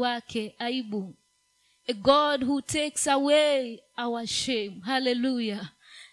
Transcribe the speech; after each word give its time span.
wake 0.00 0.54
aibu. 0.58 1.14
A 1.88 1.92
god 1.92 2.42
who 2.44 2.60
takes 2.62 3.06
away 3.06 3.80
our 3.96 4.26
shame. 4.26 4.82
Haleluya 4.86 5.68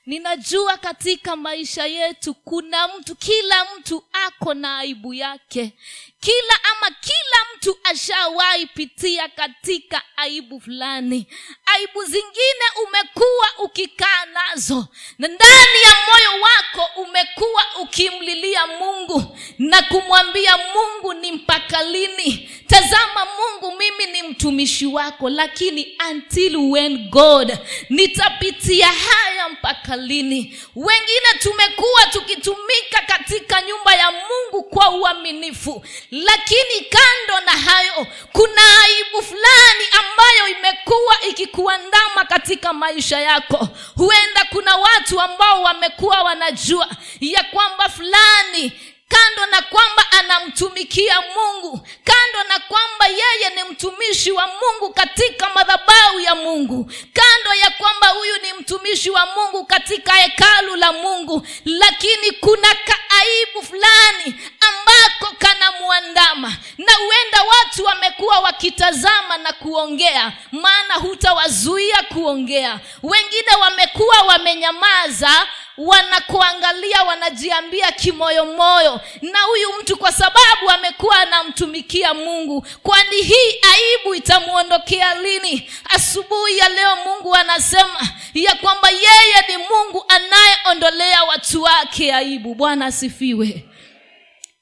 ninajua 0.08 0.78
katika 0.78 1.36
maisha 1.36 1.86
yetu 1.86 2.34
kuna 2.34 2.88
mtu 2.88 3.16
kila 3.16 3.66
mtu 3.78 4.04
ako 4.28 4.54
na 4.54 4.78
aibu 4.78 5.14
yake. 5.14 5.74
Kila 6.20 6.64
ama 6.72 6.96
kila 7.02 7.38
mtu 7.56 7.78
ashawahi 7.84 8.66
pitia 8.66 9.28
katika 9.30 10.02
aibu 10.18 10.62
fulani. 10.62 11.28
Aibu 11.66 12.04
zingine 12.04 12.66
umekuwa 12.88 13.48
ukikaa 13.64 14.26
nazo. 14.26 14.88
Na 15.18 15.28
ndani 15.28 15.82
ya 15.84 15.96
moyo 16.08 16.44
wako 16.44 17.02
umekuwa 17.02 17.64
ukimlilia 17.82 18.68
mungu 18.68 19.38
na 19.60 19.82
kumwambia 19.82 20.58
mungu 20.58 21.14
ni 21.14 21.32
mpaka 21.32 21.84
lini? 21.84 22.50
Tazama 22.68 23.26
mungu 23.26 23.78
mimi 23.78 24.06
ni 24.06 24.24
mtumishi 24.28 24.86
wako 24.86 25.30
lakini 25.30 25.98
until 26.12 26.56
when 26.58 27.10
god 27.10 27.58
nitapitia 27.90 28.88
haya 28.88 29.50
mpaka 29.50 29.97
lini 29.98 30.60
wengine 30.76 31.28
tumekuwa 31.40 32.06
tukitumika 32.12 33.02
katika 33.08 33.62
nyumba 33.62 33.96
ya 33.96 34.12
mungu 34.12 34.64
kwa 34.64 34.90
uaminifu. 34.90 35.86
Lakini 36.12 36.82
kando 36.90 37.46
na 37.46 37.52
hayo 37.52 38.08
kuna 38.32 38.62
aibu 38.84 39.22
fulani 39.22 39.84
ambayo 40.00 40.48
imekuwa 40.60 41.22
ikikuandama 41.30 42.26
katika 42.30 42.74
maisha 42.74 43.20
yako. 43.20 43.68
Huenda 43.96 44.46
kuna 44.50 44.76
watu 44.78 45.22
ambao 45.22 45.64
wamekuwa 45.64 46.24
wanajua 46.24 46.90
ya 47.22 47.44
kwamba 47.44 47.90
fulani 47.90 48.72
kando 49.10 49.46
na 49.52 49.62
kwamba 49.62 50.06
anamtumikia 50.20 51.22
mungu 51.22 51.88
kando 52.04 52.50
na 52.50 52.60
kwamba 52.60 53.08
yeye 53.08 53.50
ni 53.56 53.64
mtumishi 53.64 54.32
wa 54.32 54.48
mungu 54.48 54.94
katika 54.94 55.50
madhabahu 55.50 56.20
ya 56.20 56.36
mungu 56.36 56.92
kando 57.14 57.54
ya 57.62 57.70
kwamba 57.70 58.08
huyu 58.08 58.38
ni 58.42 58.54
mtumishi 58.54 59.10
wa 59.10 59.26
mungu 59.26 59.66
katika 59.66 60.14
hekalu 60.14 60.76
la 60.76 60.94
mungu. 60.94 61.48
Lakini 61.66 62.32
kuna 62.32 62.68
kaaibu 62.76 63.64
fulani 63.68 64.36
ambako 64.70 65.36
kanamwandama 65.40 66.54
na 66.78 66.94
huenda 66.94 67.44
watu 67.44 67.84
wamekuwa 67.86 68.40
wakitazama 68.40 69.38
na 69.38 69.54
kuongea 69.54 70.34
maana 70.52 70.94
hutawazuia 70.94 72.04
kuongea. 72.04 72.80
Wengine 73.04 73.56
wamekuwa 73.62 74.22
wamenyamaza 74.22 75.48
wanakuangalia 75.78 77.04
wanajiambia 77.04 77.92
kimoyomoyo 77.92 79.02
na 79.22 79.40
huyu 79.42 79.68
mtu 79.82 79.98
kwa 79.98 80.12
sababu 80.12 80.70
amekuwa 80.74 81.20
anamtumikia 81.20 82.14
mungu. 82.14 82.68
Kwani 82.84 83.16
hii 83.22 83.52
aibu 83.74 84.16
itamwondokea 84.16 85.16
lini? 85.22 85.70
Asubuhi 85.90 86.58
ya 86.58 86.70
leo 86.70 86.96
mungu 87.06 87.36
anasema 87.36 88.00
ya 88.34 88.56
kwamba 88.56 88.90
yeye 88.90 89.46
ni 89.50 89.58
mungu 89.58 90.06
anayeondolea 90.08 91.24
watu 91.24 91.64
wake 91.64 92.14
aibu. 92.14 92.56
Bwana 92.56 92.86
asifiwe. 92.86 93.66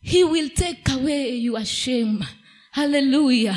He 0.03 0.23
will 0.23 0.49
take 0.49 0.91
away 0.91 1.43
your 1.43 1.65
shame. 1.65 2.25
Haleluya 2.71 3.55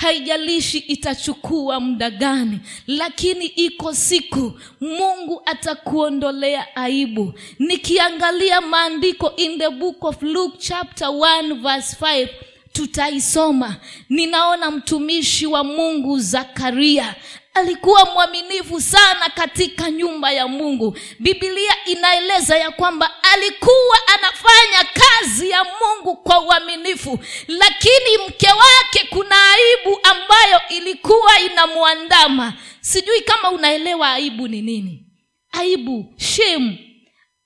haijalishi 0.00 0.78
itachukua 0.78 1.80
muda 1.80 2.10
gani 2.10 2.60
lakini 2.86 3.46
iko 3.46 3.94
siku 3.94 4.52
mungu 4.80 5.42
atakuondolea 5.46 6.76
aibu. 6.76 7.32
Nikiangalia 7.58 8.60
maandiko 8.60 9.32
in 9.36 9.58
the 9.58 9.70
book 9.70 10.04
of 10.04 10.22
luke 10.22 10.56
chapter 10.58 11.08
1 11.08 11.54
verse 11.62 11.96
5 12.00 12.28
tutaisoma. 12.72 13.76
Ninaona 14.08 14.70
mtumishi 14.70 15.46
wa 15.46 15.64
mungu 15.64 16.18
zakaria. 16.18 17.14
Alikuwa 17.54 18.04
mwaminifu 18.14 18.80
sana 18.80 19.28
katika 19.34 19.90
nyumba 19.90 20.32
ya 20.32 20.48
mungu. 20.48 20.98
Bibilia 21.18 21.72
inaeleza 21.86 22.56
ya 22.58 22.70
kwamba 22.70 23.10
alikuwa 23.32 23.96
anafanya 24.14 24.84
kazi 24.94 25.09
ya 25.38 25.64
mungu 25.64 26.16
kwa 26.16 26.40
uaminifu. 26.40 27.18
Lakini 27.48 28.18
mke 28.28 28.48
wake 28.48 29.06
kuna 29.10 29.36
aibu 29.52 30.00
ambayo 30.02 30.60
ilikuwa 30.68 31.40
inamwandama. 31.40 32.54
Sijui 32.80 33.20
kama 33.20 33.50
unaelewa 33.50 34.12
aibu 34.12 34.48
ni 34.48 34.62
nini. 34.62 35.06
Aibu 35.52 36.14
shemu 36.16 36.78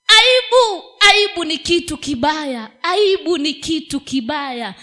aibu 0.07 0.83
aibu 0.99 1.45
ni 1.45 1.57
kitu 1.57 1.97
kibaya. 1.97 2.69
Aibu 2.83 3.37
ni 3.37 3.53
kitu 3.53 3.99
kibaya. 3.99 4.73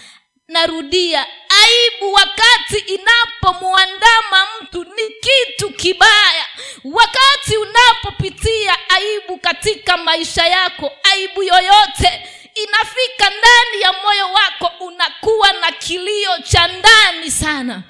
Narudia 0.47 1.27
aibu 1.63 2.13
wakati 2.13 2.77
inapomwandama 2.93 4.47
mtu 4.61 4.83
ni 4.83 5.03
kitu 5.21 5.69
kibaya. 5.69 6.45
Wakati 6.83 7.57
unapopitia 7.57 8.77
aibu 8.89 9.37
katika 9.37 9.97
maisha 9.97 10.47
yako 10.47 10.91
aibu 11.03 11.43
yoyote 11.43 12.21
inafika 12.55 13.29
ndani 13.29 13.81
ya 13.81 13.93
moyo 14.03 14.33
wako 14.33 14.85
unakuwa 14.85 15.53
na 15.53 15.71
kilio 15.71 16.37
cha 16.43 16.67
ndani 16.79 17.31
sana. 17.31 17.83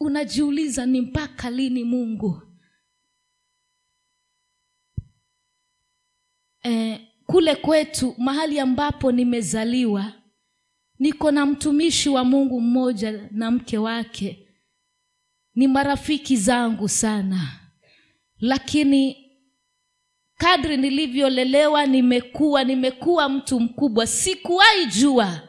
Unajiuliza 0.00 0.86
ni 0.86 1.00
mpaka 1.00 1.50
lini 1.50 1.84
mungu? 1.84 2.42
Eh, 6.62 7.00
kule 7.26 7.54
kwetu 7.56 8.14
mahali 8.18 8.60
ambapo 8.60 9.12
nimezaliwa 9.12 10.12
niko 10.98 11.30
na 11.30 11.46
mtumishi 11.46 12.08
wa 12.08 12.24
mungu 12.24 12.60
mmoja 12.60 13.28
na 13.30 13.50
mke 13.50 13.78
wake. 13.78 14.48
Ni 15.54 15.68
marafiki 15.68 16.36
zangu 16.36 16.88
sana. 16.88 17.60
Lakini 18.38 19.23
kadri 20.38 20.76
nilivyolelewa 20.76 21.86
nimekuwa 21.86 22.64
nimekuwa 22.64 23.28
mtu 23.28 23.60
mkubwa. 23.60 24.06
Sikuwahi 24.06 24.86
jua 24.86 25.40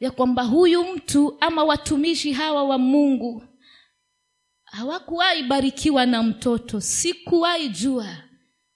ya 0.00 0.10
kwamba 0.10 0.42
huyu 0.42 0.84
mtu 0.84 1.36
ama 1.40 1.64
watumishi 1.64 2.32
hawa 2.32 2.64
wa 2.64 2.78
mungu 2.78 3.42
hawakuwahi 4.64 5.42
barikiwa 5.42 6.06
na 6.06 6.22
mtoto. 6.22 6.80
Sikuwahi 6.80 7.68
jua. 7.68 8.06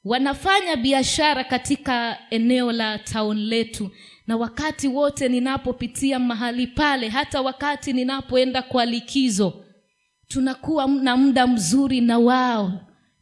Wanafanya 0.05 0.77
biashara 0.77 1.45
katika 1.45 2.19
eneo 2.31 2.73
la 2.73 2.99
town 2.99 3.39
letu 3.39 3.91
na 4.27 4.37
wakati 4.37 4.89
wote 4.89 5.29
ninapopitia 5.29 6.19
mahali 6.19 6.67
pale 6.67 7.09
hata 7.09 7.41
wakati 7.43 7.93
ninapoenda 7.93 8.63
kwa 8.63 8.85
likizo 8.87 9.65
tunakuwa 10.29 10.87
na 10.87 11.17
muda 11.17 11.47
mzuri 11.47 12.01
na 12.01 12.19
wao 12.19 12.73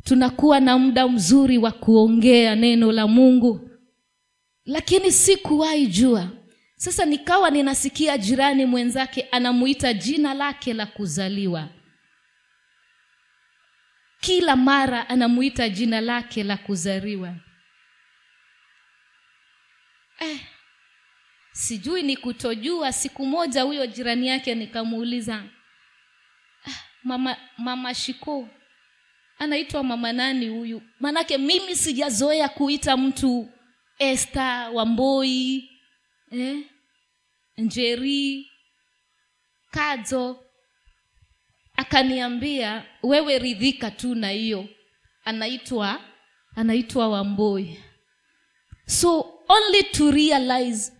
tunakuwa 0.04 0.60
na 0.60 0.78
muda 0.78 1.08
mzuri 1.08 1.58
wa 1.58 1.72
kuongea 1.72 2.54
neno 2.54 2.92
la 2.92 3.06
mungu. 3.06 3.70
Lakini 4.64 5.12
sikuwahi 5.12 5.86
jua. 5.86 6.28
Sasa 6.76 7.04
nikawa 7.04 7.50
ninasikia 7.50 8.18
jirani 8.18 8.66
mwenzake 8.66 9.22
anamuita 9.30 9.92
jina 9.92 10.34
lake 10.34 10.74
la 10.74 10.86
kuzaliwa. 10.86 11.68
Kila 14.20 14.56
mara 14.56 15.08
anamuita 15.08 15.68
jina 15.68 16.00
lake 16.00 16.44
la 16.44 16.56
kuzaliwa. 16.56 17.34
Eh, 20.20 20.40
sijui 21.52 22.02
ni 22.02 22.16
kutojua. 22.16 22.92
Siku 22.92 23.26
moja 23.26 23.62
huyo 23.62 23.86
jirani 23.86 24.28
yake 24.28 24.54
nikamuuliza 24.54 25.44
ah, 26.66 26.70
mama 27.04 27.36
mama 27.58 27.94
shiko 27.94 28.48
anaitwa 29.42 29.82
mama 29.84 30.12
nani 30.12 30.48
huyu? 30.48 30.82
Manake 31.00 31.38
mimi 31.38 31.76
sijazoea 31.76 32.48
kuita 32.48 32.96
mtu 32.96 33.48
este 33.98 34.40
wamboi 34.72 35.70
eh, 36.30 36.58
njeri 37.58 38.50
kadzo. 39.70 40.44
Akaniambia 41.76 42.84
wewe 43.02 43.38
ridhika 43.38 43.90
tu 43.90 44.14
na 44.14 44.30
hiyo. 44.30 44.68
Anaitwa 45.24 46.00
anaitwa 46.56 47.08
wamboi. 47.08 47.78
So 48.86 49.38
only 49.48 49.82
to 49.82 50.10
realize 50.10 50.92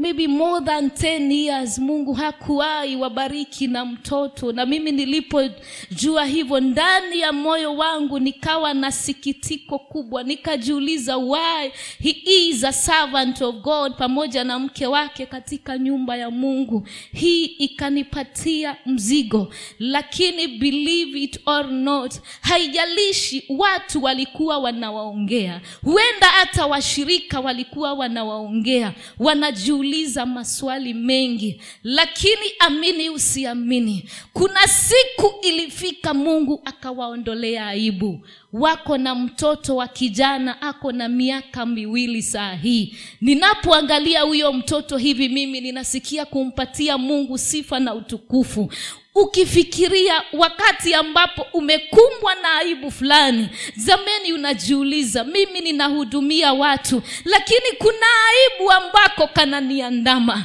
maybe 0.00 0.28
more 0.28 0.60
than 0.60 0.90
10 0.90 1.32
years 1.32 1.78
mungu 1.78 2.12
hakuwahi 2.14 2.96
wabariki 2.96 3.66
na 3.66 3.84
mtoto. 3.84 4.52
Na 4.52 4.66
mimi 4.66 4.92
nilipojua 4.92 6.24
hivyo 6.24 6.60
ndani 6.60 7.20
ya 7.20 7.32
moyo 7.32 7.76
wangu 7.76 8.18
nikawa 8.18 8.74
na 8.74 8.92
sikitiko 8.92 9.78
kubwa. 9.78 10.22
Nikajiuliza 10.22 11.16
why 11.16 11.70
he 12.02 12.10
is 12.24 12.64
a 12.64 12.72
servant 12.72 13.42
of 13.42 13.54
god 13.56 13.92
pamoja 13.96 14.44
na 14.44 14.58
mke 14.58 14.86
wake 14.86 15.26
katika 15.26 15.78
nyumba 15.78 16.16
ya 16.16 16.30
mungu? 16.30 16.88
Hii 17.12 17.44
ikanipatia 17.44 18.76
mzigo. 18.86 19.52
Lakini 19.78 20.48
believe 20.48 21.22
it 21.22 21.40
or 21.46 21.66
not 21.72 22.14
haijalishi 22.40 23.44
watu 23.48 24.02
walikuwa 24.04 24.58
wanawaongea. 24.58 25.60
Huenda 25.82 26.26
hata 26.26 26.66
washirika 26.66 27.40
walikuwa 27.40 27.92
wanawaongea. 27.92 28.92
Wanajiuliza 29.18 29.87
unajiuliza 29.88 30.26
maswali 30.26 30.94
mengi. 30.94 31.60
Lakini 31.82 32.52
amini 32.58 33.10
usiamini. 33.10 34.08
Kuna 34.32 34.60
siku 34.66 35.34
ilifika 35.42 36.14
mungu 36.14 36.60
akawaondolea 36.64 37.66
aibu. 37.66 38.26
Wako 38.52 38.98
na 38.98 39.14
mtoto 39.14 39.76
wa 39.76 39.88
kijana 39.88 40.62
ako 40.62 40.92
na 40.92 41.08
miaka 41.08 41.66
miwili 41.66 42.22
saa 42.22 42.54
hii. 42.54 42.94
Ninapoangalia 43.20 44.22
huyo 44.22 44.52
mtoto 44.52 44.96
hivi 44.96 45.28
mimi 45.28 45.60
ninasikia 45.60 46.24
kumpatia 46.24 46.98
mungu 46.98 47.38
sifa 47.38 47.80
na 47.80 47.94
utukufu 47.94 48.72
ukifikiria 49.20 50.22
wakati 50.32 50.94
ambapo 50.94 51.46
umekumbwa 51.52 52.34
na 52.34 52.54
aibu 52.54 52.90
fulani 52.90 53.48
zameni 53.76 54.32
unajiuliza 54.32 55.24
mimi 55.24 55.60
ninahudumia 55.60 56.52
watu 56.52 57.02
lakini 57.24 57.72
kuna 57.78 58.06
aibu 58.30 58.72
ambako 58.72 59.26
kananiandama. 59.26 60.44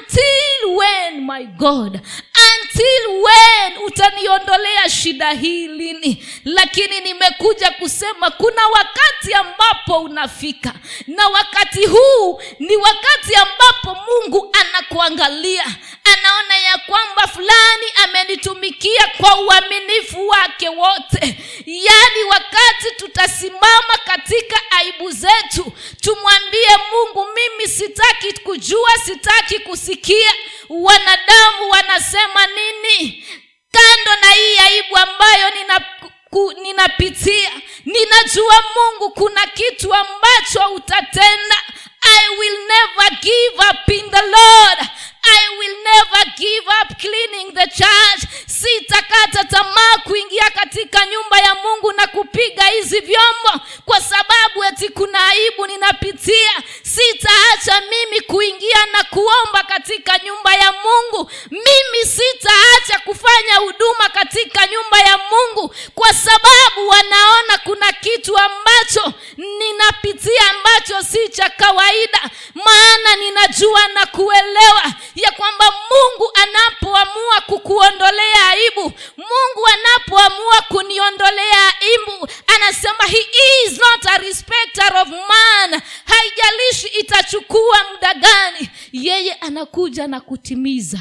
Until 0.00 0.76
when 0.76 1.26
my 1.26 1.44
god 1.46 2.00
until 2.54 3.22
when 3.22 3.78
utaniondolea 3.86 4.90
shida 4.90 5.30
hii 5.30 5.68
lini? 5.68 6.26
Lakini 6.44 7.00
nimekuja 7.00 7.70
kusema 7.70 8.30
kuna 8.30 8.66
wakati 8.66 9.34
ambapo 9.34 10.00
unafika. 10.00 10.72
Na 11.06 11.28
wakati 11.28 11.86
huu 11.86 12.42
ni 12.58 12.76
wakati 12.76 13.34
ambapo 13.34 14.00
mungu 14.06 14.56
anakuangalia. 14.60 15.64
Anaona 16.04 16.56
ya 16.58 16.78
kwamba 16.78 17.26
fulani 17.28 17.86
amenitumikia 18.04 19.08
kwa 19.20 19.40
uaminifu 19.40 20.28
wake 20.28 20.68
wote. 20.68 21.38
Yaani 21.66 22.24
wakati 22.30 22.90
tutasimama 22.96 23.98
katika 24.04 24.56
aibu 24.70 25.10
zetu 25.10 25.72
tumwambie 26.00 26.68
mungu 26.92 27.26
mimi 27.34 27.68
sitaki 27.68 28.32
kujua 28.32 28.90
sitaki 29.04 29.58
kusikia. 29.58 30.32
Wanadamu 30.68 31.70
wanasema 31.70 32.46
nini? 32.56 33.26
Kando 33.72 34.20
na 34.20 34.30
hii 34.32 34.58
aibu 34.58 34.96
ambayo 34.96 35.50
nina 35.50 35.80
ninapitia 36.62 37.50
ninajua 37.84 38.64
mungu 38.76 39.10
kuna 39.10 39.46
kitu 39.46 39.94
ambacho 39.94 40.74
utatenda. 40.74 41.56
I 42.02 42.38
will 42.38 42.58
never 42.68 43.18
give 43.20 43.58
up 43.70 43.88
in 43.88 44.10
the 44.10 44.22
lord. 44.22 44.88
I 45.24 45.58
will 45.58 45.76
never 45.84 46.32
give 46.36 46.66
up 46.82 46.98
cleaning 46.98 47.52
the 47.54 47.66
church. 47.66 48.22
Sitakata 48.46 49.44
tamaa 49.44 49.96
kuingia 50.04 50.50
katika 50.50 51.06
nyumba 51.06 51.38
ya 51.40 51.54
mungu 51.54 51.92
na 51.92 52.06
kupiga 52.06 52.64
hizi 52.66 53.00
vyombo 53.00 53.64
kwa 53.84 54.00
sababu 54.00 54.64
eti 54.64 54.88
kuna 54.88 55.26
aibu 55.28 55.66
ninapitia. 55.66 56.52
Sitaacha 56.82 57.80
mimi 57.90 58.20
kuingia 58.20 58.86
na 58.92 59.04
kuomba 59.04 59.62
katika 59.68 60.18
nyumba 60.18 60.54
ya 60.54 60.72
mungu. 60.72 61.30
Mimi 61.50 61.64
kufanya 62.04 62.37
huduma 63.58 64.08
katika 64.12 64.66
nyumba 64.66 64.98
ya 65.00 65.18
mungu 65.18 65.74
kwa 65.94 66.12
sababu 66.14 66.88
wanaona 66.88 67.58
kuna 67.64 67.92
kitu 67.92 68.38
ambacho 68.38 69.12
ninapitia 69.36 70.50
ambacho 70.50 71.02
si 71.02 71.28
cha 71.28 71.50
kawaida. 71.50 72.30
Maana 72.54 73.16
ninajua 73.16 73.88
na 73.88 74.06
kuelewa 74.06 74.92
ya 75.14 75.30
kwamba 75.32 75.64
mungu 75.90 76.32
anapoamua 76.34 77.40
kukuondolea 77.46 78.48
aibu 78.50 78.82
mungu 79.16 79.66
anapoamua 79.72 80.62
kuniondolea 80.68 81.72
aibu 81.80 82.28
anasema 82.56 83.04
he 83.08 83.26
is 83.66 83.78
not 83.78 84.06
a 84.06 84.18
respecter 84.18 84.96
of 85.02 85.08
man. 85.08 85.80
Haijalishi 86.04 86.86
itachukua 87.00 87.78
muda 87.92 88.14
gani 88.14 88.70
yeye 88.92 89.32
anakuja 89.32 90.06
na 90.06 90.20
kutimiza 90.20 90.98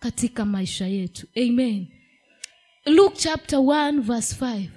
katika 0.00 0.44
maisha 0.44 0.86
yetu. 0.86 1.26
Amen 1.36 1.86
luke 2.88 3.16
chapter 3.18 3.58
1 3.58 4.00
verse 4.00 4.34
5 4.44 4.68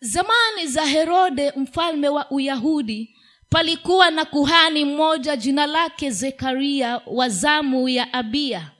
zamani 0.00 0.66
za 0.66 0.84
herode 0.86 1.52
mfalme 1.56 2.08
wa 2.08 2.30
uyahudi 2.30 3.16
palikuwa 3.48 4.10
na 4.10 4.24
kuhani 4.24 4.84
mmoja 4.84 5.36
jina 5.36 5.66
lake 5.66 6.10
zekaria 6.10 7.00
wa 7.06 7.28
zamu 7.28 7.88
ya 7.88 8.12
abia. 8.12 8.70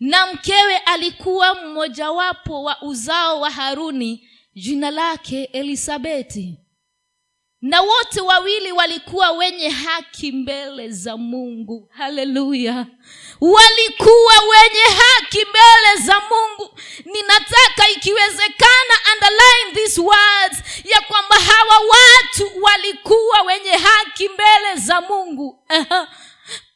Na 0.00 0.32
mkewe 0.32 0.76
alikuwa 0.78 1.54
mmojawapo 1.54 2.62
wa 2.62 2.82
uzao 2.82 3.40
wa 3.40 3.50
haruni 3.50 4.28
jina 4.54 4.90
lake 4.90 5.44
elisabeti. 5.44 6.58
Na 7.60 7.80
wote 7.80 8.20
wawili 8.20 8.72
walikuwa 8.72 9.30
wenye 9.32 9.68
haki 9.68 10.32
mbele 10.32 10.88
za 10.88 11.16
mungu. 11.16 11.88
Haleluya 11.92 12.86
walikuwa 13.42 14.34
wenye 14.48 14.80
haki 14.82 15.38
mbele 15.44 15.96
za 16.06 16.20
mungu. 16.20 16.74
Ninataka 17.04 17.88
ikiwezekana 17.88 18.94
underline 19.14 19.72
these 19.74 20.00
words 20.00 20.58
ya 20.84 21.00
kwamba 21.00 21.36
hawa 21.36 21.78
watu 21.78 22.62
walikuwa 22.62 23.40
wenye 23.42 23.70
haki 23.72 24.28
mbele 24.28 24.74
za 24.74 25.00
mungu 25.00 25.58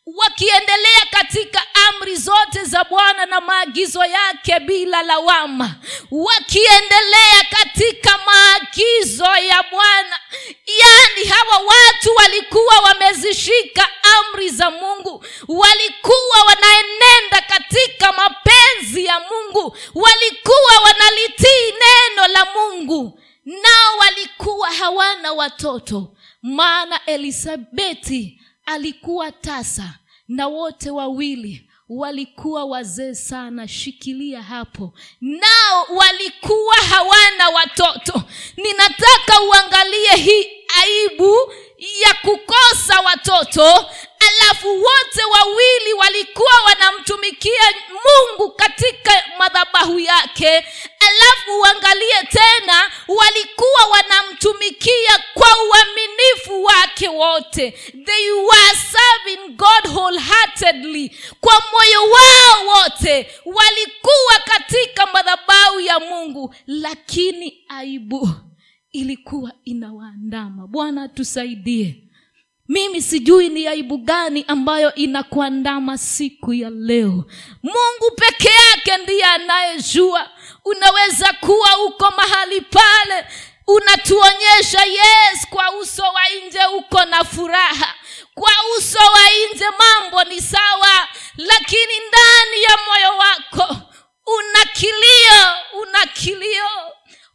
wakiendelea 0.06 1.06
katika 1.10 1.62
amri 1.88 2.16
zote 2.16 2.64
za 2.64 2.84
bwana 2.84 3.26
na 3.26 3.40
maagizo 3.40 4.04
yake 4.04 4.60
bila 4.60 5.02
lawama 5.02 5.74
wakiendelea 6.10 7.44
katika 7.50 8.18
maagizo 8.26 9.24
ya 9.24 9.62
bwana. 9.70 10.18
Yaani 10.66 11.28
hawa 11.28 11.58
watu 11.58 12.14
walikuwa 12.16 12.78
wamezishika 12.78 13.88
amri 14.18 14.48
za 14.48 14.70
mungu 14.70 15.24
walikuwa 15.48 16.42
wanaenenda 16.46 17.40
katika 17.48 18.12
mapenzi 18.12 19.04
ya 19.04 19.20
mungu 19.20 19.76
walikuwa 19.94 20.78
wanalitii 20.84 21.72
neno 21.72 22.28
la 22.28 22.44
mungu 22.54 23.20
nao 23.44 23.96
walikuwa 23.98 24.70
hawana 24.72 25.32
watoto. 25.32 26.16
Maana 26.42 27.00
elisabeti 27.06 28.40
alikuwa 28.66 29.32
tasa 29.32 29.94
na 30.28 30.46
wote 30.48 30.90
wawili 30.90 31.70
walikuwa 31.88 32.64
wazee 32.64 33.14
sana. 33.14 33.68
Shikilia 33.68 34.42
hapo. 34.42 34.92
Nao 35.20 35.86
walikuwa 35.96 36.76
hawana 36.76 37.48
watoto. 37.48 38.22
Ninataka 38.56 39.40
uangalie 39.48 40.10
hii 40.16 40.46
aibu 40.82 41.52
ya 42.06 42.14
kukosa 42.14 43.00
watoto. 43.00 43.90
Alafu 44.28 44.68
wote 44.68 45.24
wawili 45.32 45.92
walikuwa 45.92 46.52
wanamtumikia 46.66 47.62
mungu 47.90 48.50
katika 48.52 49.25
madhabahu 49.38 49.99
yake. 49.99 50.49
Alafu 51.00 51.61
uangalie 51.61 52.23
tena 52.30 52.90
walikuwa 53.08 53.87
wanamtumikia 53.92 55.18
kwa 55.35 55.49
uaminifu 55.64 55.86
wake 56.96 57.08
wote. 57.08 57.70
They 57.92 58.30
were 58.32 58.74
serving 58.76 59.56
god 59.56 59.86
wholeheartedly. 59.92 61.10
Kwa 61.40 61.52
moyo 61.72 62.00
wao 62.12 62.66
wote 62.66 63.30
walikuwa 63.44 64.38
katika 64.44 65.06
madhabau 65.06 65.80
ya 65.80 66.00
mungu. 66.00 66.54
Lakini 66.66 67.64
aibu 67.68 68.28
ilikuwa 68.92 69.52
inawaandama. 69.64 70.66
Bwana 70.66 71.08
tusaidie. 71.08 72.02
Mimi 72.68 73.02
sijui 73.02 73.48
ni 73.48 73.66
aibu 73.66 73.98
gani 73.98 74.44
ambayo 74.48 74.94
inakuandama 74.94 75.98
siku 75.98 76.52
ya 76.54 76.70
leo. 76.70 77.24
Mungu 77.62 78.10
peke 78.16 78.48
yake 78.48 79.02
ndiye 79.02 79.24
anayejua. 79.24 80.30
Unaweza 80.64 81.32
kuwa 81.40 81.84
uko 81.86 82.10
mahali 82.16 82.60
pale 82.60 83.26
unatuonyesha 83.66 84.85
yes 84.85 85.46
kwa 85.50 85.70
uso 85.70 86.02
wa 86.02 86.23
nje 86.28 86.64
uko 86.66 87.04
na 87.04 87.25
furaha. 87.25 87.94
Kwa 88.35 88.52
uso 88.78 88.99
wa 88.99 89.20
nje 89.52 89.64
mambo 89.78 90.25
ni 90.25 90.40
sawa 90.40 91.08
lakini 91.37 91.99
ndani 92.08 92.62
ya 92.62 92.78
moyo 92.87 93.18
wako 93.18 93.76
una 94.26 94.64
kilio 94.64 95.56
una 95.82 96.06
kilio. 96.06 96.68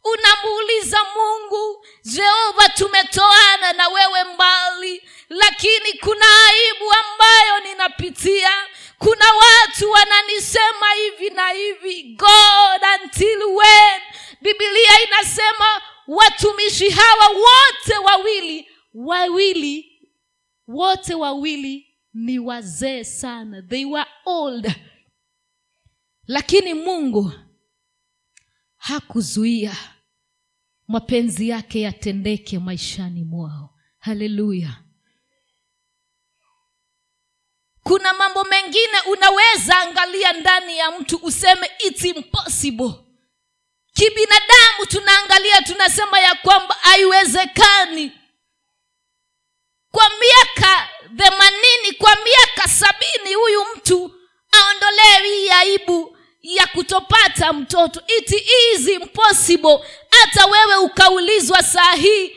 Unamuuliza 0.04 1.04
mungu 1.16 1.86
jehova 2.04 2.68
tumetoana 2.68 3.72
na 3.72 3.88
wewe 3.88 4.24
mbali 4.24 5.08
lakini 5.28 5.92
kuna 5.92 6.26
aibu 6.48 6.92
ambayo 6.92 7.60
ninapitia. 7.60 8.50
Kuna 8.98 9.24
watu 9.32 9.90
wananisema 9.90 10.92
hivi 10.94 11.30
na 11.30 11.48
hivi. 11.48 12.02
God 12.02 12.82
until 13.02 13.42
when? 13.44 14.00
Bibilia 14.40 15.00
inasema 15.02 15.80
watumishi 16.06 16.90
hawa 16.90 17.28
wote 17.28 17.98
wawili 18.04 18.68
wawili 18.94 20.00
wote 20.66 21.14
wawili 21.14 21.86
ni 22.14 22.38
wazee 22.38 23.04
sana. 23.04 23.62
They 23.62 23.84
were 23.84 24.10
old. 24.26 24.72
Lakini 26.26 26.74
mungu 26.74 27.32
hakuzuia 28.76 29.76
mapenzi 30.88 31.48
yake 31.48 31.80
yatendeke 31.80 32.58
maishani 32.58 33.24
mwao. 33.24 33.74
Haleluya 33.98 34.82
kuna 37.82 38.12
mambo 38.12 38.44
mengine 38.44 39.00
unaweza 39.12 39.78
angalia 39.78 40.32
ndani 40.32 40.78
ya 40.78 40.90
mtu 41.00 41.16
useme 41.16 41.70
it's 41.86 42.04
impossible 42.04 42.92
kibinadamu 43.94 44.86
tunaangalia 44.88 45.62
tunasema 45.62 46.20
ya 46.20 46.34
kwamba 46.34 46.76
haiwezekani. 46.80 48.12
Kwa 49.90 50.10
miaka 50.20 50.88
themanini 51.16 51.92
kwa 51.98 52.16
miaka 52.24 52.68
sabini 52.68 53.34
huyu 53.34 53.64
mtu 53.76 54.14
aondolewe 54.52 55.28
hii 55.36 55.50
aibu 55.50 56.16
ya 56.42 56.66
kutopata 56.66 57.52
mtoto. 57.52 58.02
It 58.18 58.32
is 58.74 58.88
impossible. 58.88 59.78
Hata 60.10 60.46
wewe 60.46 60.76
ukaulizwa 60.76 61.62
saa 61.62 61.92
hii 61.92 62.36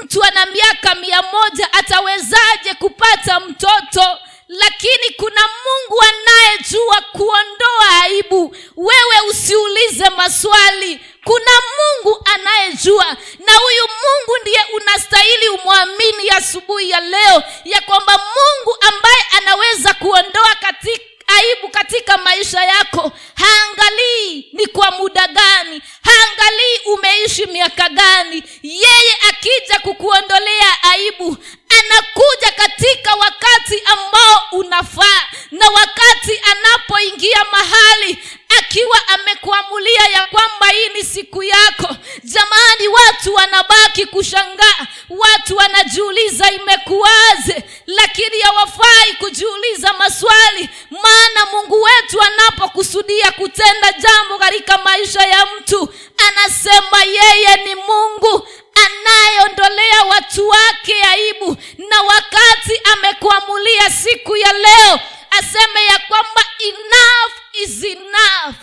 mtu 0.00 0.24
ana 0.24 0.46
miaka 0.46 0.94
mia 0.94 1.22
moja 1.22 1.72
atawezaje 1.72 2.74
kupata 2.78 3.40
mtoto 3.40 4.18
lakini 4.58 5.14
kuna 5.16 5.40
mungu 5.64 6.02
anayejua 6.02 7.00
kuondoa 7.12 8.02
aibu. 8.02 8.56
Wewe 8.76 9.20
usiulize 9.30 10.10
maswali. 10.10 11.00
Kuna 11.24 11.50
mungu 11.78 12.22
anayejua 12.34 13.04
na 13.46 13.52
huyu 13.54 13.82
mungu 14.02 14.38
ndiye 14.42 14.60
unastahili 14.74 15.48
umwamini 15.48 16.30
asubuhi 16.30 16.90
ya 16.90 17.00
leo 17.00 17.42
ya 17.64 17.80
kwamba 17.80 18.12
mungu 18.18 18.76
ambaye 18.80 19.24
anaweza 19.38 19.94
kuondoa 19.94 20.54
katika 20.60 21.04
aibu 21.26 21.68
katika 21.68 22.18
maisha 22.18 22.64
yako 22.64 23.12
haangalii 23.34 24.48
ni 24.52 24.66
kwa 24.66 24.90
muda 24.90 25.28
gani 25.28 25.82
haangalii 26.04 26.78
umeishi 26.86 27.46
miaka 27.46 27.88
gani. 27.88 28.42
Yeye 28.62 29.16
akija 29.28 29.78
kukuondolea 29.82 30.82
aibu 30.82 31.36
anakuja 31.84 32.52
katika 32.56 33.14
wakati 33.14 33.82
ambao 33.86 34.42
unafaa 34.52 35.22
na 35.50 35.68
wakati 35.70 36.40
anapoingia 36.50 37.44
mahali 37.52 38.18
akiwa 38.58 39.08
amekuamulia 39.08 40.02
ya 40.14 40.26
kwamba 40.26 40.68
hii 40.68 40.88
ni 40.88 41.04
siku 41.04 41.42
yako. 41.42 41.96
Jamani 42.24 42.88
watu 42.88 43.34
wanabaki 43.34 44.06
kushangaa 44.06 44.86
watu 45.10 45.56
wanajiuliza 45.56 46.50
imekuwaze 46.52 47.62
lakini 47.86 48.40
hawafai 48.40 49.14
kujiuliza 49.18 49.92
maswali 49.92 50.68
maana 50.90 51.46
mungu 51.52 51.82
wetu 51.82 52.20
anapokusudia 52.22 53.30
kutenda 53.32 53.92
jambo 53.92 54.38
katika 54.38 54.78
maisha 54.78 55.22
ya 55.22 55.46
mtu 55.46 55.94
anasema 56.28 57.04
yeye 57.04 57.56
ni 57.64 57.74
mungu 57.74 58.48
anayeondolea 58.86 60.02
watu 60.10 60.48
wake 60.48 60.94
aibu. 61.10 61.56
Na 61.90 62.02
wakati 62.02 62.80
amekuamulia 62.92 63.90
siku 63.90 64.36
ya 64.36 64.52
leo 64.52 65.00
aseme 65.30 65.84
ya 65.86 65.98
kwamba 66.08 66.40
enough 66.68 67.62
is 67.64 67.84
enough. 67.84 68.56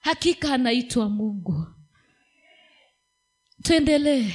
Hakika 0.00 0.54
anaitwa 0.54 1.08
mungu. 1.08 1.66
Tuendelee. 3.62 4.32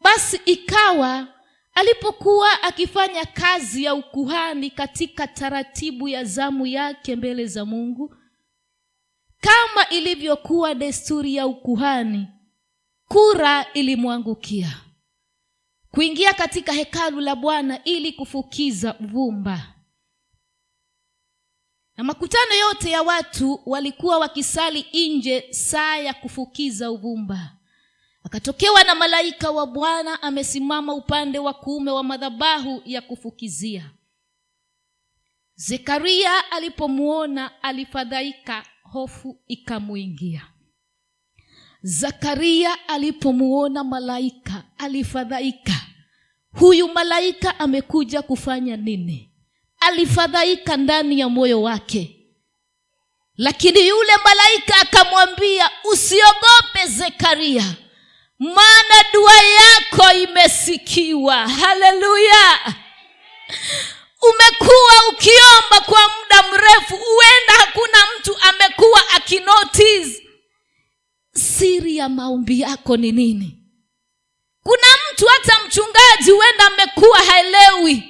Basi 0.00 0.40
ikawa 0.44 1.26
alipokuwa 1.74 2.62
akifanya 2.62 3.24
kazi 3.24 3.84
ya 3.84 3.94
ukuhani 3.94 4.70
katika 4.70 5.26
taratibu 5.26 6.08
ya 6.08 6.24
zamu 6.24 6.66
yake 6.66 7.16
mbele 7.16 7.46
za 7.46 7.64
mungu 7.64 8.16
kama 9.40 9.88
ilivyokuwa 9.88 10.74
desturi 10.74 11.34
ya 11.34 11.46
ukuhani 11.46 12.26
kura 13.08 13.72
ilimwangukia. 13.72 14.80
Kuingia 15.90 16.32
katika 16.34 16.72
hekalu 16.72 17.20
la 17.20 17.36
bwana 17.36 17.84
ili 17.84 18.12
kufukiza 18.12 18.98
uvumba 18.98 19.72
na 21.96 22.04
makutano 22.04 22.54
yote 22.54 22.90
ya 22.90 23.02
watu 23.02 23.60
walikuwa 23.66 24.18
wakisali 24.18 24.86
nje 25.08 25.52
saa 25.52 25.96
ya 25.96 26.14
kufukiza 26.14 26.90
uvumba. 26.90 27.52
Akatokewa 28.24 28.84
na 28.84 28.94
malaika 28.94 29.50
wa 29.50 29.66
bwana 29.66 30.22
amesimama 30.22 30.94
upande 30.94 31.38
wa 31.38 31.54
kuume 31.54 31.90
wa 31.90 32.02
madhabahu 32.02 32.82
ya 32.84 33.00
kufukizia. 33.02 33.90
Zekaria 35.54 36.50
alipomwona 36.52 37.62
alifadhaika 37.62 38.66
hofu 38.82 39.38
ikamwingia 39.46 40.46
zakaria 41.82 42.88
alipomuona 42.88 43.84
malaika 43.84 44.62
alifadhaika. 44.78 45.72
Huyu 46.58 46.88
malaika 46.88 47.58
amekuja 47.60 48.22
kufanya 48.22 48.76
nini? 48.76 49.30
Alifadhaika 49.80 50.76
ndani 50.76 51.20
ya 51.20 51.28
moyo 51.28 51.62
wake. 51.62 52.12
Lakini 53.36 53.88
yule 53.88 54.12
malaika 54.24 54.80
akamwambia 54.80 55.70
usiogope 55.92 56.86
zekaria. 56.86 57.74
Maana 58.38 59.04
dua 59.12 59.32
yako 59.42 60.12
imesikiwa. 60.18 61.48
Haleluya! 61.48 62.74
Umekuwa 64.22 64.92
ukiomba 65.12 65.80
kwa 65.86 66.00
muda 66.00 66.42
mrefu 66.52 66.96
huenda 66.96 67.52
hakuna 67.58 67.98
mtu 68.18 68.36
amekuwa 68.40 69.00
akinotice 69.16 70.25
siri 71.36 71.96
ya 71.96 72.08
maombi 72.08 72.60
yako 72.60 72.96
ni 72.96 73.12
nini? 73.12 73.58
Kuna 74.62 74.86
mtu 75.12 75.26
hata 75.26 75.64
mchungaji 75.66 76.30
huenda 76.30 76.66
amekuwa 76.66 77.18
haelewi. 77.18 78.02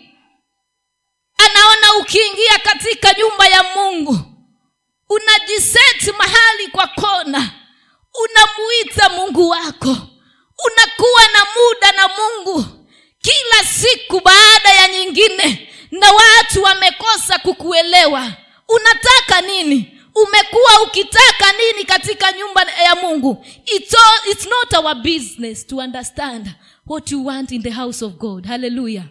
Anaona 1.36 1.94
ukiingia 2.00 2.58
katika 2.58 3.12
nyumba 3.18 3.46
ya 3.48 3.64
mungu 3.76 4.18
unajiseti 5.08 6.12
mahali 6.18 6.68
kwa 6.72 6.86
kona 6.86 7.50
unamuita 8.24 9.08
mungu 9.08 9.48
wako 9.48 9.96
unakuwa 10.66 11.22
na 11.32 11.46
muda 11.56 11.92
na 11.92 12.08
mungu. 12.08 12.64
Kila 13.18 13.64
siku 13.64 14.20
baada 14.20 14.72
ya 14.72 14.88
nyingine 14.88 15.68
na 15.90 16.12
watu 16.12 16.62
wamekosa 16.62 17.38
kukuelewa. 17.38 18.32
Unataka 18.68 19.40
nini 19.40 19.95
umekuwa 20.22 20.82
ukitaka 20.86 21.52
nini 21.58 21.84
katika 21.84 22.32
nyumba 22.32 22.62
ya 22.62 22.94
mungu? 22.94 23.44
It's, 23.76 23.94
all, 23.94 24.32
it's 24.32 24.46
not 24.46 24.84
our 24.84 24.94
business 24.94 25.66
to 25.66 25.76
understand 25.76 26.50
what 26.86 27.12
you 27.12 27.26
want 27.26 27.52
in 27.52 27.62
the 27.62 27.70
house 27.70 28.04
of 28.04 28.12
god. 28.12 28.46
Haleluya 28.46 29.04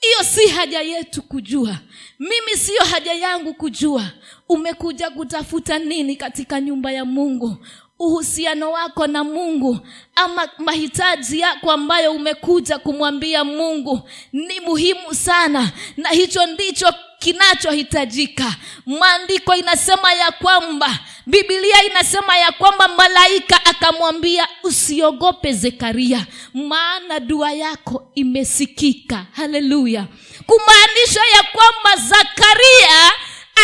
hiyo 0.00 0.24
si 0.24 0.48
haja 0.48 0.80
yetu 0.80 1.22
kujua. 1.22 1.76
Mimi 2.18 2.56
siyo 2.58 2.82
haja 2.84 3.12
yangu 3.12 3.54
kujua. 3.54 4.04
Umekuja 4.48 5.10
kutafuta 5.10 5.78
nini 5.78 6.16
katika 6.16 6.60
nyumba 6.60 6.92
ya 6.92 7.04
mungu? 7.04 7.56
Uhusiano 7.98 8.72
wako 8.72 9.06
na 9.06 9.24
mungu 9.24 9.78
ama 10.14 10.48
mahitaji 10.58 11.40
yako 11.40 11.72
ambayo 11.72 12.12
umekuja 12.12 12.78
kumwambia 12.78 13.44
mungu 13.44 14.08
ni 14.32 14.60
muhimu 14.60 15.14
sana. 15.14 15.72
Na 15.96 16.08
hicho 16.08 16.46
ndicho 16.46 16.94
kinachohitajika. 17.26 18.54
Maandiko 18.86 19.54
inasema 19.54 20.12
ya 20.12 20.30
kwamba 20.30 20.98
bibilia 21.26 21.84
inasema 21.84 22.36
ya 22.36 22.52
kwamba 22.52 22.88
malaika 22.88 23.64
akamwambia 23.64 24.48
usiogope 24.62 25.52
zekaria 25.52 26.26
maana 26.54 27.20
dua 27.20 27.52
yako 27.52 28.10
imesikika. 28.14 29.26
Haleluya. 29.32 30.06
Kumaanisha 30.46 31.20
ya 31.36 31.42
kwamba 31.42 32.06
zakaria 32.08 33.12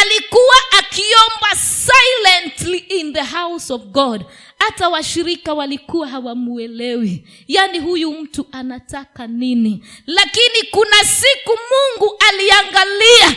alikuwa 0.03 0.57
akiomba 0.79 1.57
silently 1.57 2.79
in 2.79 3.13
the 3.13 3.23
house 3.23 3.73
of 3.73 3.83
god. 3.83 4.25
Hata 4.59 4.89
washirika 4.89 5.55
walikuwa 5.55 6.09
hawamuelewi. 6.09 7.25
Yaani 7.49 7.79
huyu 7.79 8.13
mtu 8.13 8.47
anataka 8.53 9.27
nini? 9.27 9.85
Lakini 10.07 10.63
kuna 10.71 10.97
siku 11.05 11.59
mungu 11.71 12.17
aliangalia 12.29 13.37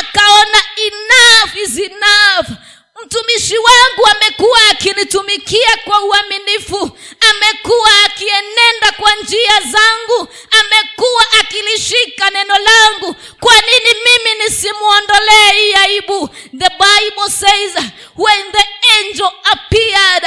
akaona 0.00 0.58
enough 0.86 1.56
is 1.64 1.78
enough 1.78 2.58
mtumishi 3.04 3.54
wangu 3.58 4.06
amekuwa 4.16 4.58
akinitumikia 4.70 5.76
kwa 5.84 6.04
uaminifu 6.04 6.98
amekuwa 7.30 7.90
akienenda 8.06 8.92
kwa 8.96 9.16
njia 9.16 9.60
zangu 9.60 10.28
amekuwa 10.60 11.22
akilishika 11.40 12.30
neno 12.30 12.54
langu. 12.58 13.14
Kwa 13.40 13.54
nini 13.54 13.94
mimi 14.04 14.44
nisimwondolee 14.44 15.52
hii 15.58 15.74
aibu? 15.74 16.28
The 16.58 16.68
bible 16.70 17.30
says 17.30 17.74
when 18.16 18.52
the 18.52 18.64
angel 19.00 19.30
appeared 19.52 20.24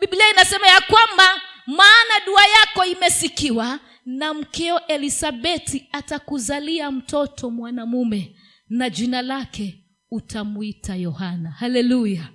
biblia 0.00 0.30
inasema 0.30 0.66
ya 0.68 0.80
kwamba 0.80 1.40
maana 1.66 2.20
dua 2.26 2.46
yako 2.46 2.84
imesikiwa 2.84 3.78
na 4.06 4.34
mkeo 4.34 4.80
elisabeti 4.88 5.88
atakuzalia 5.92 6.90
mtoto 6.90 7.50
mwanamume 7.50 8.36
na 8.68 8.90
jina 8.90 9.22
lake 9.22 9.79
utamwita 10.10 10.94
yohana. 10.94 11.50
Haleluya 11.50 12.28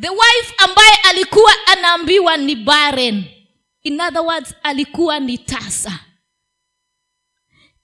the 0.00 0.08
wife 0.10 0.54
ambaye 0.58 0.94
alikuwa 1.04 1.52
anaambiwa 1.66 2.36
ni 2.36 2.56
baren 2.56 3.24
in 3.82 4.00
other 4.00 4.22
words 4.22 4.54
alikuwa 4.62 5.20
ni 5.20 5.38
tasa. 5.38 6.00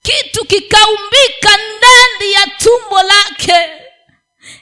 Kitu 0.01 0.45
kikaumbika 0.45 1.49
ndani 1.77 2.33
ya 2.33 2.47
tumbo 2.57 3.03
lake. 3.03 3.69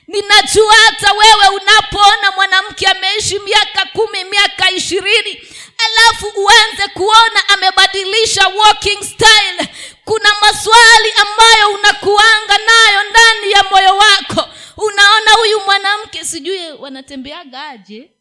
Ninajua 0.08 0.74
hata 0.86 1.14
wewe 1.14 1.62
unapoona 1.62 2.32
mwanamke 2.32 2.88
ameishi 2.88 3.40
miaka 3.40 3.86
kumi 3.86 4.24
miaka 4.24 4.72
ishirini 4.72 5.42
alafu 5.86 6.26
uanze 6.28 6.88
kuona 6.94 7.50
amebadilisha 7.50 8.48
walking 8.48 9.04
style 9.04 9.68
kuna 10.10 10.30
maswali 10.42 11.12
ambayo 11.22 11.80
unakuanga 11.80 12.58
nayo 12.58 13.10
ndani 13.10 13.52
ya 13.52 13.64
moyo 13.64 13.98
wako. 13.98 14.50
Unaona 14.78 15.32
huyu 15.40 15.60
mwanamke 15.66 16.26
sijui 16.26 16.72
wanatembeaga 16.72 17.68
aje? 17.68 18.12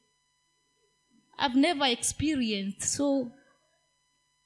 I've 1.47 1.59
never 1.59 1.89
experienced. 1.91 2.83
So 2.83 3.31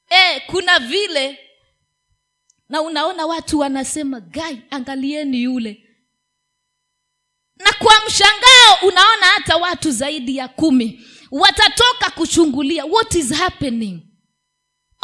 eh, 0.09 0.43
kuna 0.47 0.79
vile 0.79 1.39
na 2.69 2.83
unaona 2.83 3.27
watu 3.27 3.59
wanasema 3.59 4.21
gai 4.21 4.63
angalieni 4.71 5.43
yule. 5.43 5.89
Na 7.57 7.73
kwa 7.73 7.95
mshangao 8.07 8.79
unaona 8.83 9.27
hata 9.27 9.57
watu 9.57 9.91
zaidi 9.91 10.37
ya 10.37 10.49
kumi 10.49 11.07
watatoka 11.31 12.11
kuchungulia 12.11 12.85
what 12.85 13.15
is 13.15 13.33
happening 13.35 14.12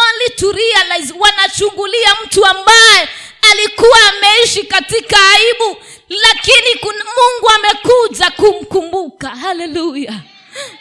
only 0.09 0.37
to 0.37 0.53
realize 0.53 1.15
wanachungulia 1.19 2.09
mtu 2.25 2.47
ambaye 2.47 3.09
alikuwa 3.53 3.99
ameishi 4.09 4.63
katika 4.67 5.17
aibu 5.31 5.77
lakini 6.09 6.81
kun, 6.81 6.95
mungu 6.97 7.51
amekuja 7.57 8.31
kumkumbuka. 8.31 9.29
Haleluya. 9.29 10.21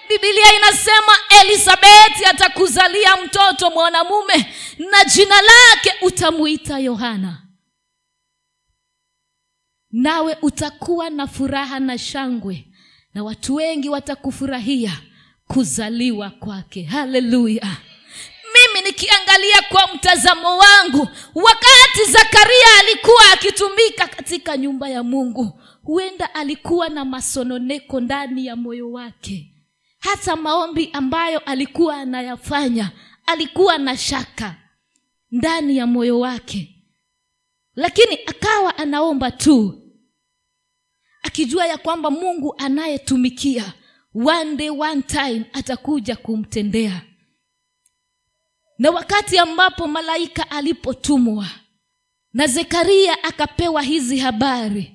Bibilia 0.09 0.53
inasema 0.55 1.13
elisabeti 1.41 2.25
atakuzalia 2.25 3.17
mtoto 3.17 3.69
mwanamume 3.69 4.53
na 4.91 5.03
jina 5.05 5.35
lake 5.41 5.93
utamuita 6.01 6.79
yohana. 6.79 7.41
Nawe 9.91 10.37
utakuwa 10.41 11.09
na 11.09 11.27
furaha 11.27 11.79
na 11.79 11.97
shangwe 11.97 12.67
na 13.13 13.23
watu 13.23 13.55
wengi 13.55 13.89
watakufurahia 13.89 14.91
kuzaliwa 15.47 16.29
kwake. 16.29 16.83
Haleluya 16.83 17.77
nikiangalia 19.01 19.61
kwa 19.69 19.87
mtazamo 19.95 20.57
wangu 20.57 21.07
wakati 21.35 22.11
zakaria 22.11 22.65
alikuwa 22.79 23.31
akitumika 23.33 24.07
katika 24.07 24.57
nyumba 24.57 24.89
ya 24.89 25.03
mungu 25.03 25.61
huenda 25.83 26.33
alikuwa 26.35 26.89
na 26.89 27.05
masononeko 27.05 27.99
ndani 27.99 28.45
ya 28.45 28.55
moyo 28.55 28.91
wake. 28.91 29.53
Hata 29.99 30.35
maombi 30.35 30.89
ambayo 30.93 31.39
alikuwa 31.39 31.95
anayafanya 31.97 32.91
alikuwa 33.25 33.77
na 33.77 33.97
shaka 33.97 34.55
ndani 35.31 35.77
ya 35.77 35.87
moyo 35.87 36.19
wake. 36.19 36.75
Lakini 37.75 38.19
akawa 38.25 38.77
anaomba 38.77 39.31
tu 39.31 39.81
akijua 41.21 41.65
ya 41.67 41.77
kwamba 41.77 42.11
mungu 42.11 42.55
anayetumikia 42.57 43.73
one 44.25 44.55
day 44.55 44.69
one 44.69 45.01
time 45.01 45.45
atakuja 45.53 46.15
kumtendea 46.15 47.01
na 48.79 48.91
wakati 48.91 49.37
ambapo 49.37 49.87
malaika 49.87 50.51
alipotumwa 50.51 51.47
na 52.33 52.47
zekaria 52.47 53.23
akapewa 53.23 53.81
hizi 53.81 54.17
habari 54.19 54.93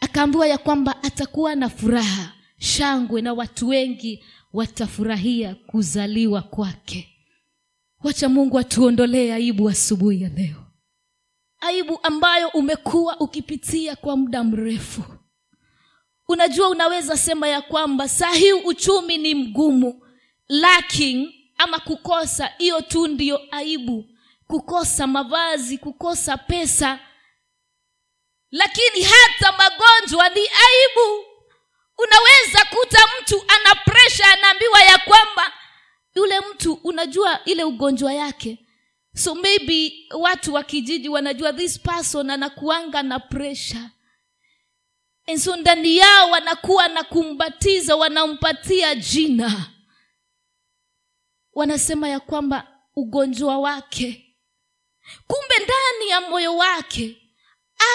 akaambiwa 0.00 0.46
ya 0.46 0.58
kwamba 0.58 1.02
atakuwa 1.02 1.54
na 1.54 1.68
furaha 1.68 2.32
shangwe 2.58 3.22
na 3.22 3.32
watu 3.32 3.68
wengi 3.68 4.24
watafurahia 4.52 5.54
kuzaliwa 5.54 6.42
kwake. 6.42 7.08
Wacha 8.04 8.28
mungu 8.28 8.58
atuondolee 8.58 9.32
aibu 9.32 9.68
asubuhi 9.68 10.22
ya 10.22 10.28
leo. 10.28 10.64
Aibu 11.60 11.98
ambayo 12.02 12.48
umekuwa 12.48 13.20
ukipitia 13.20 13.96
kwa 13.96 14.16
muda 14.16 14.44
mrefu. 14.44 15.02
Unajua 16.28 16.68
unaweza 16.68 17.16
sema 17.16 17.48
ya 17.48 17.60
kwamba 17.62 18.08
saa 18.08 18.32
hii 18.32 18.52
uchumi 18.52 19.18
ni 19.18 19.34
mgumu 19.34 20.02
lacking 20.48 21.37
ama 21.58 21.78
kukosa 21.78 22.46
hiyo 22.58 22.80
tu 22.80 23.06
ndiyo 23.06 23.40
aibu. 23.50 24.04
Kukosa 24.46 25.06
mavazi 25.06 25.78
kukosa 25.78 26.36
pesa. 26.36 26.98
Lakini 28.50 29.02
hata 29.04 29.52
magonjwa 29.52 30.28
ni 30.28 30.40
aibu. 30.40 31.24
Unaweza 31.98 32.64
kuta 32.64 32.98
mtu 33.20 33.44
ana 33.48 33.74
presha 33.74 34.24
anaambiwa 34.32 34.82
ya 34.82 34.98
kwamba 34.98 35.52
yule 36.14 36.40
mtu 36.40 36.72
unajua 36.72 37.44
ile 37.44 37.64
ugonjwa 37.64 38.12
yake. 38.14 38.58
So 39.14 39.34
maybe 39.34 39.92
watu 40.10 40.54
wa 40.54 40.62
kijiji 40.62 41.08
wanajua 41.08 41.52
this 41.52 41.80
person 41.80 42.30
anakuanga 42.30 43.02
na 43.02 43.18
presha 43.20 43.90
And 45.26 45.46
ndani 45.60 45.96
yao 45.96 46.30
wanakuwa 46.30 46.88
na 46.88 47.04
kumbatiza 47.04 47.96
wanampatia 47.96 48.94
jina 48.94 49.70
wanasema 51.52 52.08
ya 52.08 52.20
kwamba 52.20 52.78
ugonjwa 52.96 53.58
wake 53.58 54.36
kumbe 55.26 55.54
ndani 55.56 56.10
ya 56.10 56.20
moyo 56.20 56.56
wake 56.56 57.22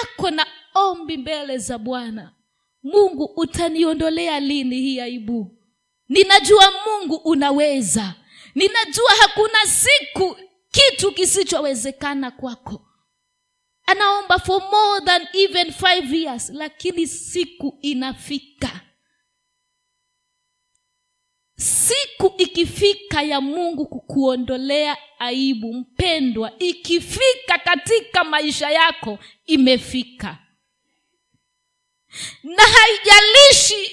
ako 0.03 0.31
na 0.31 0.47
ombi 0.73 1.17
mbele 1.17 1.57
za 1.57 1.77
bwana. 1.77 2.35
Mungu 2.83 3.23
utaniondolea 3.25 4.39
lini 4.39 4.75
hii 4.81 4.99
aibu? 4.99 5.57
Ninajua 6.09 6.73
mungu 6.85 7.15
unaweza. 7.15 8.15
Ninajua 8.55 9.11
hakuna 9.21 9.65
siku 9.65 10.37
kitu 10.71 11.11
kisichowezekana 11.11 12.31
kwako. 12.31 12.85
Anaomba 13.85 14.39
for 14.39 14.61
more 14.61 15.05
than 15.05 15.27
even 15.33 15.71
five 15.71 16.13
years 16.13 16.49
lakini 16.49 17.07
siku 17.07 17.77
inafika 17.81 18.81
siku 21.55 22.33
ikifika 22.37 23.21
ya 23.21 23.41
mungu 23.41 23.85
kukuondolea 23.85 24.97
aibu 25.19 25.73
mpendwa 25.73 26.59
ikifika 26.59 27.57
katika 27.57 28.23
maisha 28.23 28.69
yako 28.69 29.19
imefika. 29.45 30.37
Na 32.43 32.63
haijalishi 32.63 33.91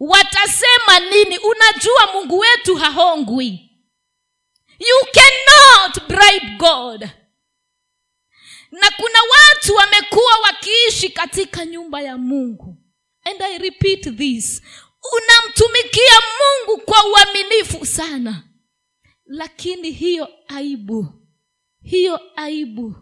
watasema 0.00 1.00
nini 1.10 1.38
unajua 1.38 2.12
mungu 2.12 2.38
wetu 2.38 2.76
hahongwi. 2.76 3.70
You 4.78 5.06
cannot 5.12 6.08
bribe 6.08 6.56
god. 6.58 7.00
Na 8.70 8.90
kuna 8.96 9.18
watu 9.30 9.74
wamekuwa 9.74 10.38
wakiishi 10.38 11.08
katika 11.08 11.64
nyumba 11.64 12.00
ya 12.00 12.18
mungu. 12.18 12.76
And 13.24 13.42
i 13.42 13.58
repeat 13.58 14.16
this 14.16 14.62
unamtumikia 15.12 16.12
mungu 16.38 16.82
kwa 16.84 16.98
uaminifu 17.04 17.86
sana. 17.86 18.42
Lakini 19.26 19.90
hiyo 19.90 20.28
aibu 20.48 21.06
hiyo 21.82 22.20
aibu. 22.36 22.94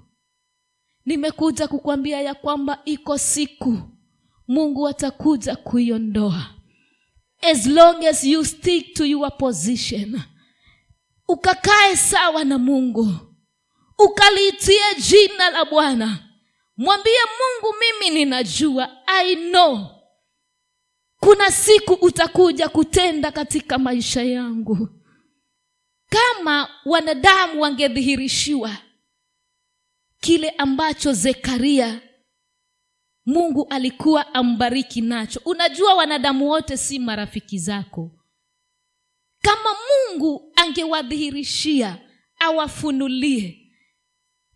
Nimekuja 1.05 1.69
kukwambia 1.69 2.21
ya 2.21 2.35
kwamba 2.35 2.83
iko 2.85 3.19
siku 3.19 3.79
mungu 4.49 4.89
atakuja 4.89 5.57
kuiondoa. 5.57 6.47
As 7.43 7.67
long 7.67 8.05
as 8.07 8.25
you 8.25 8.45
stick 8.45 8.95
to 8.95 9.05
your 9.07 9.37
position. 9.39 10.21
Ukakae 11.29 11.97
sawa 11.97 12.45
na 12.45 12.59
mungu. 12.59 13.09
Ukaliitie 13.99 14.83
jina 14.99 15.51
la 15.51 15.65
bwana. 15.65 16.19
Mwambie 16.77 17.19
mungu 17.39 17.75
mimi 17.81 18.15
ninajua. 18.19 18.91
I 19.07 19.37
know 19.37 19.87
kuna 21.25 21.51
siku 21.51 21.93
utakuja 21.93 22.69
kutenda 22.69 23.33
katika 23.33 23.79
maisha 23.79 24.23
yangu. 24.23 24.89
Kama 26.09 26.69
wanadamu 26.85 27.61
wangedhihirishiwa 27.63 28.77
kile 30.21 30.51
ambacho 30.51 31.13
zekaria 31.13 32.01
mungu 33.27 33.67
alikuwa 33.71 34.35
ambariki 34.35 35.01
nacho. 35.01 35.41
Unajua 35.45 35.95
wanadamu 35.95 36.49
wote 36.49 36.77
si 36.77 36.99
marafiki 36.99 37.59
zako. 37.59 38.11
Kama 39.43 39.71
mungu 39.89 40.53
angewadhihirishia 40.57 41.99
awafunulie. 42.39 43.61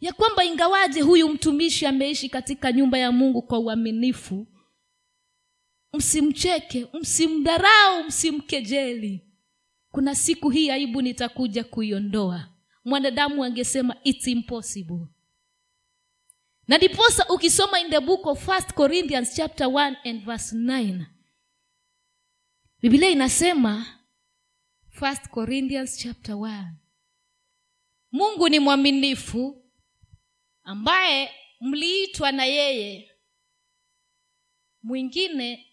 Ya 0.01 0.13
kwamba 0.13 0.45
ingawaje 0.45 1.01
huyu 1.01 1.29
mtumishi 1.29 1.87
ameishi 1.87 2.29
katika 2.29 2.73
nyumba 2.73 2.99
ya 2.99 3.13
mungu 3.13 3.43
kwa 3.43 3.59
uaminifu 3.59 4.47
msimcheke 5.93 6.87
msimdharau 6.93 8.05
msimkejeli. 8.05 9.25
Kuna 9.91 10.15
siku 10.15 10.51
hii 10.51 10.71
aibu 10.71 11.03
nitakuja 11.03 11.65
kuiondoa. 11.65 12.49
Mwanadamu 12.85 13.45
angesema 13.45 13.97
its 14.05 14.27
impossible. 14.27 15.07
Na 16.69 16.77
ndiposa 16.79 17.27
ukisoma 17.29 17.81
in 17.81 17.91
the 17.91 18.01
book 18.01 18.27
of 18.27 18.45
first 18.47 18.73
corinthians 18.75 19.35
chapter 19.37 19.67
1 19.67 19.97
and 20.05 20.25
verse 20.25 20.57
9 20.57 21.05
bibilia 22.81 23.11
inasema 23.11 23.87
first 24.91 25.29
corinthians 25.29 25.99
chapter 25.99 26.35
1 26.35 26.65
mungu 28.13 28.49
ni 28.49 28.59
mwaminifu 28.59 29.65
ambaye 30.63 31.31
mliitwa 31.61 32.33
na 32.33 32.45
yeye 32.45 33.11
mwingine 34.83 35.68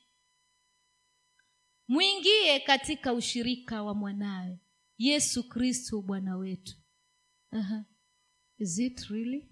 mwingie 1.87 2.59
katika 2.59 3.13
ushirika 3.13 3.83
wa 3.83 3.95
mwanawe 3.95 4.59
yesu 4.97 5.49
kristo 5.49 6.01
bwana 6.01 6.37
wetu 6.37 6.75
uh-huh. 7.53 7.83
Is 8.57 8.79
it 8.79 8.99
really? 9.09 9.49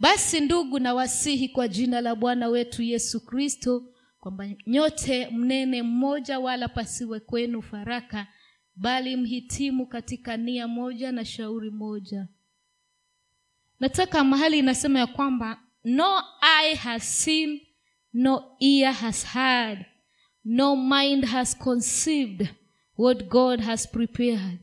basi 0.00 0.40
ndugu 0.40 0.78
na 0.78 0.94
wasihi 0.94 1.48
kwa 1.48 1.68
jina 1.68 2.00
la 2.00 2.14
bwana 2.14 2.48
wetu 2.48 2.82
yesu 2.82 3.26
kristo 3.26 3.94
kwamba 4.20 4.48
nyote 4.66 5.28
mnene 5.30 5.82
mmoja 5.82 6.38
wala 6.38 6.68
pasiwe 6.68 7.20
kwenu 7.20 7.62
faraka 7.62 8.26
bali 8.74 9.16
mhitimu 9.16 9.86
katika 9.86 10.36
nia 10.36 10.68
moja 10.68 11.12
na 11.12 11.24
shauri 11.24 11.70
moja 11.70 12.28
nataka 13.80 14.24
mahali 14.24 14.58
inasema 14.58 14.98
ya 14.98 15.06
kwamba 15.06 15.62
no 15.84 16.22
eye 16.62 16.74
has 16.74 17.22
seen 17.24 17.60
no 18.12 18.56
ear 18.60 18.92
has 18.94 19.26
heard 19.26 19.84
no 20.50 20.74
mind 20.76 21.24
has 21.26 21.54
conceived 21.54 22.48
what 22.96 23.28
god 23.28 23.60
has 23.60 23.86
prepared 23.86 24.58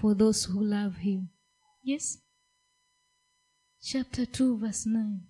for 0.00 0.16
those 0.16 0.48
who 0.52 0.64
love 0.64 0.96
him. 0.96 1.28
Yes. 1.82 2.18
Chapter 3.82 4.24
2 4.26 4.56
verse 4.58 4.86
9 4.88 5.20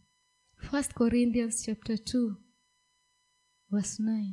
1 0.71 0.83
corinthians 0.95 1.63
chapter 1.67 1.95
2 1.97 2.35
verse 3.71 4.03
9 4.03 4.33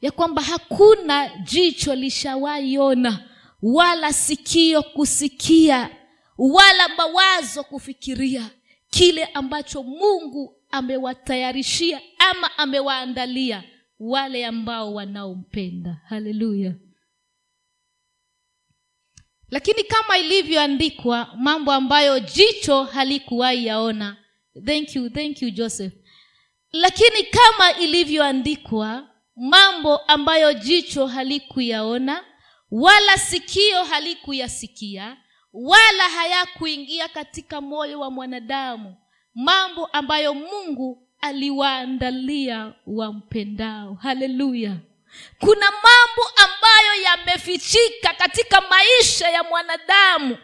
ya 0.00 0.10
kwamba 0.10 0.42
hakuna 0.42 1.28
jicho 1.44 1.94
lishawaiona 1.94 3.28
wala 3.62 4.12
sikio 4.12 4.82
kusikia 4.82 5.90
wala 6.38 6.88
mawazo 6.88 7.64
kufikiria 7.64 8.50
kile 8.90 9.24
ambacho 9.24 9.82
mungu 9.82 10.56
amewatayarishia 10.70 12.00
ama 12.18 12.58
amewaandalia 12.58 13.64
wale 13.98 14.46
ambao 14.46 14.94
wanaompenda. 14.94 16.00
Haleluya. 16.08 16.74
Lakini 19.50 19.84
kama 19.84 20.18
ilivyoandikwa 20.18 21.32
mambo 21.38 21.72
ambayo 21.72 22.20
jicho 22.20 22.84
halikuwahi 22.84 23.66
yaona. 23.66 24.16
Thank 24.66 24.96
you 24.96 25.10
thank 25.10 25.42
you 25.42 25.50
joseph. 25.50 25.92
Lakini 26.72 27.22
kama 27.22 27.72
ilivyoandikwa 27.78 29.08
mambo 29.36 29.96
ambayo 29.96 30.52
jicho 30.54 31.06
halikuyaona 31.06 32.24
wala 32.70 33.18
sikio 33.18 33.84
halikuyasikia 33.84 35.16
wala 35.52 36.08
hayakuingia 36.08 37.08
katika 37.08 37.60
moyo 37.60 38.00
wa 38.00 38.10
mwanadamu 38.10 38.96
mambo 39.34 39.86
ambayo 39.86 40.34
mungu 40.34 41.05
aliwaandalia 41.20 42.72
wampendao. 42.86 43.94
Haleluya. 44.02 44.76
Kuna 45.38 45.66
mambo 45.70 46.28
ambayo 46.36 47.02
yamefichika 47.02 48.12
katika 48.14 48.60
maisha 48.60 49.28
ya 49.30 49.42
mwanadamu 49.42 50.38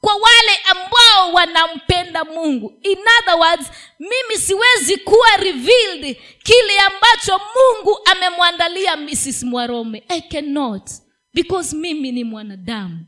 kwa 0.00 0.14
wale 0.14 0.56
ambao 0.70 1.32
wanampenda 1.32 2.24
mungu. 2.24 2.78
In 2.82 2.98
other 3.20 3.34
words 3.34 3.70
mimi 3.98 4.38
siwezi 4.40 4.96
kuwa 4.96 5.36
revealed 5.36 6.16
kile 6.42 6.80
ambacho 6.80 7.40
mungu 7.54 7.98
amemwandalia 8.04 8.96
mrs 8.96 9.42
mwarome. 9.42 10.02
I 10.08 10.20
cannot 10.20 10.90
because 11.34 11.76
mimi 11.76 12.12
ni 12.12 12.24
mwanadamu. 12.24 13.06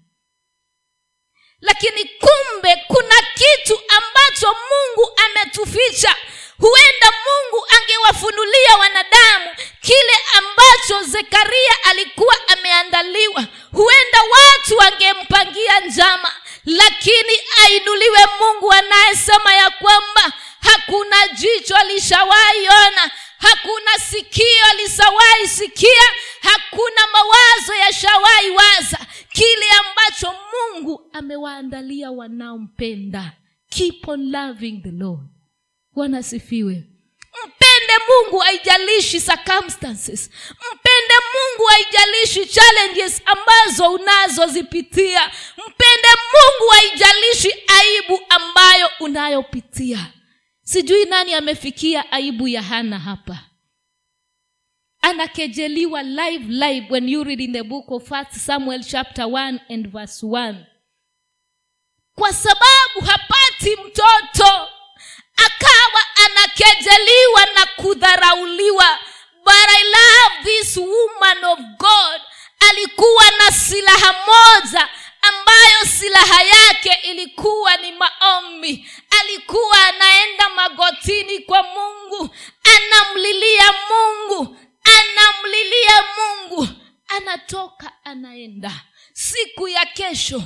Lakini 1.61 2.05
kumbe 2.05 2.77
kuna 2.87 3.15
kitu 3.35 3.81
ambacho 3.89 4.47
mungu 4.47 5.11
ametuficha 5.27 6.17
huenda 6.63 7.09
mungu 7.25 7.67
angewafunulia 7.77 8.77
wanadamu 8.81 9.47
kile 9.81 10.17
ambacho 10.39 11.11
zekaria 11.11 11.73
alikuwa 11.91 12.35
ameandaliwa. 12.49 13.45
Huenda 13.73 14.19
watu 14.33 14.77
wangempangia 14.77 15.81
njama 15.81 16.33
lakini 16.65 17.33
ainuliwe 17.65 18.19
mungu 18.41 18.73
anayesema 18.73 19.55
ya 19.55 19.71
kwamba 19.71 20.33
hakuna 20.61 21.29
jicho 21.29 21.77
alishawaiona 21.77 23.11
hakuna 23.39 23.99
sikio 24.11 24.67
alisawahi 24.71 25.49
sikia 25.49 26.03
hakuna 26.41 27.01
mawazo 27.13 27.75
yashawahi 27.75 28.51
waza. 28.51 28.99
Kile 29.33 29.67
ambacho 29.71 30.35
mungu 30.53 31.11
amewaandalia 31.13 32.11
wanaompenda. 32.11 33.33
Keep 33.69 34.09
on 34.09 34.31
loving 34.31 34.81
the 34.83 34.91
lord 34.91 35.21
bwana 35.95 36.19
asifiwe. 36.19 36.85
Mpende 37.47 37.93
mungu 38.09 38.39
haijalishi 38.39 39.21
circumstances. 39.21 40.31
Mpende 40.51 41.15
mungu 41.35 41.65
haijalishi 41.71 42.47
challenges 42.47 43.23
ambazo 43.25 43.93
unazozipitia. 43.93 45.27
Mpende 45.57 46.09
mungu 46.33 46.71
haijalishi 46.73 47.55
aibu 47.81 48.21
ambayo 48.29 48.91
unayopitia. 49.01 50.13
Sijui 50.63 51.05
nani 51.05 51.35
amefikia 51.35 52.13
aibu 52.13 52.49
ya 52.49 52.63
hana 52.63 52.99
hapa. 52.99 53.39
Anakejeliwa 55.01 56.03
live 56.03 56.45
live 56.49 56.87
when 56.91 57.09
you 57.09 57.25
read 57.25 57.41
in 57.41 57.53
the 57.53 57.63
book 57.63 57.91
of 57.91 58.09
first 58.09 58.33
samuel 58.33 58.85
chapter 58.85 59.25
1 59.25 59.61
and 59.69 59.89
verse 59.93 60.27
1 60.27 60.55
kwa 62.15 62.33
sababu 62.33 63.01
hapati 63.07 63.77
mtoto 63.87 64.69
akawa 65.37 66.01
anakejeliwa 66.27 67.47
na 67.55 67.67
kudharauliwa. 67.67 68.99
But 69.45 69.55
i 69.69 69.83
love 69.85 70.45
this 70.45 70.77
woman 70.77 71.45
of 71.45 71.59
god. 71.79 72.21
Alikuwa 72.71 73.25
na 73.39 73.53
silaha 73.53 74.13
moja 74.27 74.89
ambayo 75.23 75.85
silaha 75.99 76.43
yake 76.43 76.99
ilikuwa 77.11 77.77
ni 77.77 77.93
maombi. 77.93 78.91
Alikuwa 79.21 79.87
anaenda 79.89 80.49
magotini 80.49 81.39
kwa 81.39 81.63
mungu 81.63 82.35
anamlilia 82.77 83.75
mungu 83.91 84.57
anamlilia 84.85 86.05
mungu. 86.19 86.69
Anatoka 87.09 87.93
anaenda. 88.05 88.73
Siku 89.13 89.69
ya 89.69 89.87
kesho 89.87 90.43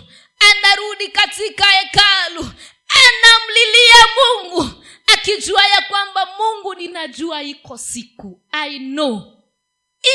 anarudi 0.51 1.09
katika 1.09 1.65
hekalu 1.67 2.51
anamlilia 2.89 4.07
mungu 4.17 4.85
akijua 5.15 5.67
ya 5.67 5.83
kwamba 5.89 6.27
mungu 6.39 6.75
ninajua 6.75 7.43
iko 7.43 7.79
siku. 7.79 8.43
I 8.53 8.79
know. 8.79 9.33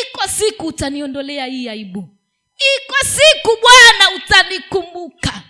Iko 0.02 0.28
siku 0.28 0.68
utaniondolea 0.68 1.46
hii 1.46 1.70
aibu. 1.70 2.18
Iko 2.78 2.96
siku 3.06 3.58
bwana 3.62 4.16
utanikumbuka. 4.16 5.44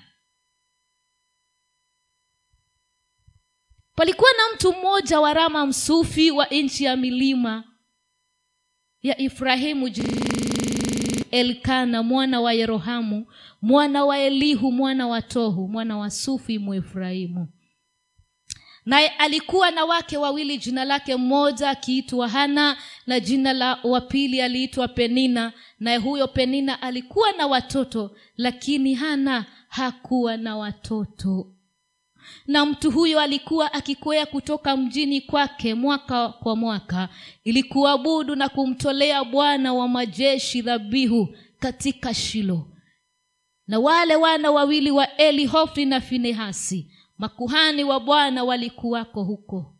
Palikuwa 3.95 4.31
na 4.33 4.55
mtu 4.55 4.73
mmoja 4.73 5.19
wa 5.19 5.33
rama 5.33 5.65
msufi 5.65 6.31
wa 6.31 6.45
nchi 6.45 6.83
ya 6.83 6.95
milima 6.97 7.63
ya 9.01 9.17
ifrahimu 9.21 9.89
elkana 11.31 12.03
mwana 12.03 12.41
wa 12.41 12.53
yerohamu 12.53 13.25
mwana 13.61 14.05
wa 14.05 14.17
elihu 14.19 14.71
mwana 14.71 15.07
wa 15.07 15.21
tohu 15.21 15.67
mwana 15.67 15.97
wa 15.97 16.09
sufi 16.09 16.59
muefrahimu 16.59 17.47
naye 18.85 19.07
alikuwa 19.07 19.71
na 19.71 19.85
wake 19.85 20.17
wawili 20.17 20.57
jina 20.57 20.85
lake 20.85 21.15
mmoja 21.15 21.69
akiitwa 21.69 22.27
hana 22.29 22.77
na 23.07 23.19
jina 23.19 23.53
la 23.53 23.79
wapili 23.83 24.41
aliitwa 24.41 24.87
penina. 24.87 25.53
Naye 25.79 25.97
huyo 25.97 26.27
penina 26.27 26.81
alikuwa 26.81 27.31
na 27.31 27.47
watoto 27.47 28.15
lakini 28.37 28.93
hana 28.93 29.45
hakuwa 29.67 30.37
na 30.37 30.57
watoto 30.57 31.47
na 32.47 32.65
mtu 32.65 32.91
huyo 32.91 33.19
alikuwa 33.19 33.73
akikwea 33.73 34.25
kutoka 34.25 34.77
mjini 34.77 35.21
kwake 35.21 35.73
mwaka 35.75 36.29
kwa 36.29 36.55
mwaka 36.55 37.09
ili 37.43 37.63
kuabudu 37.63 38.35
na 38.35 38.49
kumtolea 38.49 39.23
bwana 39.23 39.73
wa 39.73 39.87
majeshi 39.87 40.61
dhabihu 40.61 41.35
katika 41.59 42.13
shilo. 42.13 42.67
Na 43.67 43.79
wale 43.79 44.15
wana 44.15 44.51
wawili 44.51 44.91
wa 44.91 45.17
eli 45.17 45.45
hofni 45.45 45.85
na 45.85 46.01
finehasi 46.01 46.91
makuhani 47.17 47.83
wa 47.83 47.99
bwana 47.99 48.43
walikuwako 48.43 49.23
huko. 49.23 49.75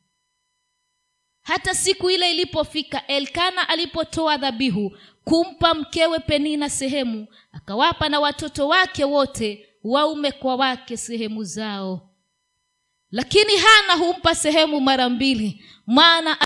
Hata 1.41 1.75
siku 1.75 2.09
ile 2.09 2.31
ilipofika 2.31 3.07
elkana 3.07 3.69
alipotoa 3.69 4.37
dhabihu 4.37 4.97
kumpa 5.23 5.73
mkewe 5.73 6.19
penina 6.19 6.69
sehemu 6.69 7.27
akawapa 7.51 8.09
na 8.09 8.19
watoto 8.19 8.67
wake 8.67 9.03
wote 9.03 9.67
waume 9.83 10.31
kwa 10.31 10.55
wake 10.55 10.97
sehemu 10.97 11.43
zao 11.43 12.10
lakini 13.11 13.57
hana 13.57 13.93
humpa 14.05 14.35
sehemu 14.35 14.81
mara 14.81 15.09
mbili. 15.09 15.65
Maana 15.85 16.37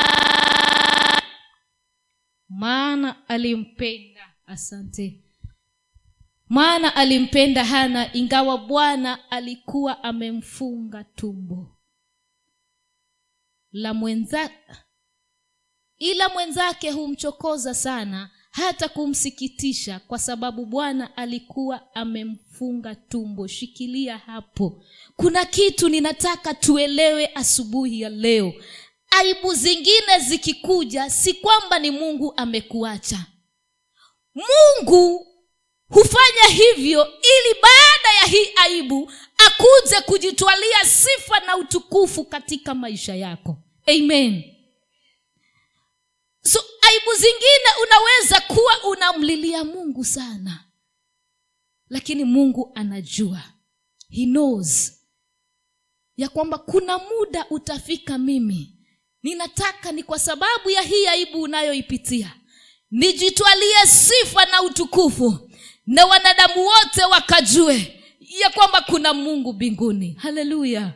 maana 2.49 3.28
alimpenda. 3.30 4.34
Asante. 4.45 5.21
Maana 6.49 6.95
alimpenda 6.95 7.65
hana 7.65 8.13
ingawa 8.13 8.58
bwana 8.58 9.32
alikuwa 9.32 10.04
amemfunga 10.04 11.04
tumbo. 11.04 11.78
La 13.71 13.93
mwenza 13.93 14.49
ila 15.97 16.30
mwenzake 16.30 16.91
humchokoza 16.91 17.73
sana 17.73 18.32
hata 18.56 18.89
kumsikitisha 18.89 20.00
kwa 20.00 20.20
sababu 20.20 20.65
bwana 20.65 21.18
alikuwa 21.18 21.96
amemfunga 21.96 22.96
tumbo. 22.96 23.48
Shikilia 23.48 24.18
hapo. 24.18 24.84
Kuna 25.15 25.46
kitu 25.46 25.89
ninataka 25.89 26.54
tuelewe 26.54 27.28
asubuhi 27.36 28.02
ya 28.02 28.10
leo. 28.10 28.54
Aibu 29.10 29.54
zingine 29.54 30.20
zikikuja 30.28 31.10
si 31.10 31.34
kwamba 31.34 31.80
ni 31.80 31.91
mungu 31.91 32.34
amekuacha. 32.38 33.26
Mungu 34.36 35.28
hufanya 35.89 36.44
hivyo 36.54 37.06
ili 37.08 37.62
baada 37.62 38.20
ya 38.22 38.28
hii 38.28 38.50
aibu 38.63 39.12
akuje 39.48 40.02
kujitwalia 40.06 40.86
sifa 40.86 41.39
na 41.39 41.58
utukufu 41.58 42.24
katika 42.26 42.76
maisha 42.76 43.15
yako. 43.15 43.58
Amen 43.88 44.55
so 46.47 46.60
aibu 46.81 47.13
zingine 47.13 47.69
unaweza 47.84 48.41
kuwa 48.41 48.84
unamlilia 48.84 49.63
mungu 49.63 50.05
sana. 50.05 50.63
Lakini 51.89 52.23
mungu 52.23 52.71
anajua. 52.75 53.41
He 54.10 54.25
knows. 54.25 54.91
Ya 56.17 56.29
kwamba 56.29 56.58
kuna 56.58 56.97
muda 56.97 57.45
utafika 57.49 58.17
mimi. 58.17 58.71
Ninataka 59.23 59.91
ni 59.91 60.03
kwa 60.03 60.19
sababu 60.19 60.69
ya 60.69 60.81
hii 60.81 61.08
aibu 61.08 61.41
unayoipitia. 61.41 62.34
Nijitwalie 62.91 63.86
sifa 63.88 64.45
na 64.45 64.62
utukufu. 64.62 65.49
Na 65.86 66.05
wanadamu 66.05 66.65
wote 66.65 67.03
wakajue 67.05 68.01
ya 68.19 68.49
kwamba 68.49 68.81
kuna 68.81 69.13
mungu 69.13 69.53
mbinguni. 69.53 70.13
Haleluya 70.13 70.93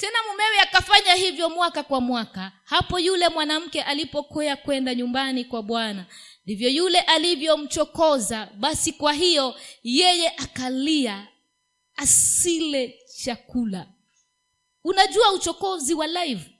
tena 0.00 0.18
mumewe 0.30 0.60
akafanya 0.60 1.14
hivyo 1.14 1.50
mwaka 1.50 1.82
kwa 1.82 2.00
mwaka. 2.00 2.52
Hapo 2.64 2.98
yule 2.98 3.28
mwanamke 3.28 3.82
alipokwea 3.82 4.56
kwenda 4.56 4.94
nyumbani 4.94 5.44
kwa 5.44 5.62
bwana 5.62 6.06
ndivyo 6.44 6.68
yule 6.68 7.00
alivyomchokoza. 7.00 8.48
Basi 8.58 8.92
kwa 8.92 9.12
hiyo 9.12 9.54
yeye 9.82 10.28
akalia 10.28 11.28
asile 11.96 12.98
chakula. 13.24 13.86
Unajua 14.84 15.32
uchokozi 15.32 15.94
wa 15.94 16.06
live 16.06 16.50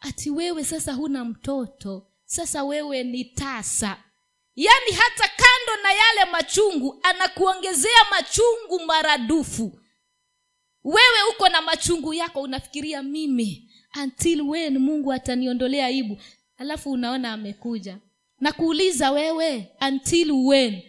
ati 0.00 0.30
wewe 0.30 0.64
sasa 0.64 0.92
huna 0.92 1.24
mtoto 1.24 2.06
sasa 2.24 2.64
wewe 2.64 3.02
ni 3.04 3.24
tasa. 3.24 4.02
Yaani 4.56 4.92
hata 4.92 5.28
kando 5.28 5.82
na 5.82 5.92
yale 5.92 6.30
machungu 6.32 7.00
anakuongezea 7.02 8.04
machungu 8.10 8.80
maradufu 8.86 9.80
wewe 10.84 11.22
uko 11.34 11.48
na 11.48 11.62
machungu 11.62 12.14
yako 12.14 12.40
unafikiria 12.40 13.02
mimi. 13.02 13.70
Until 14.02 14.42
when 14.42 14.78
mungu 14.78 15.12
ataniondolea 15.12 15.86
aibu? 15.86 16.18
Alafu 16.56 16.90
unaona 16.90 17.32
amekuja. 17.32 17.98
Na 18.40 18.52
kuuliza 18.52 19.10
wewe 19.10 19.72
until 19.88 20.32
when? 20.32 20.82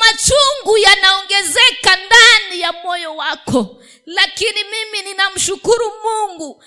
Machungu 0.00 0.78
yanaongezeka 0.78 1.96
ndani 2.06 2.60
ya 2.60 2.72
moyo 2.72 3.16
wako. 3.16 3.82
Lakini 4.06 4.58
mimi 4.64 5.08
ninamshukuru 5.10 5.92
mungu. 6.04 6.62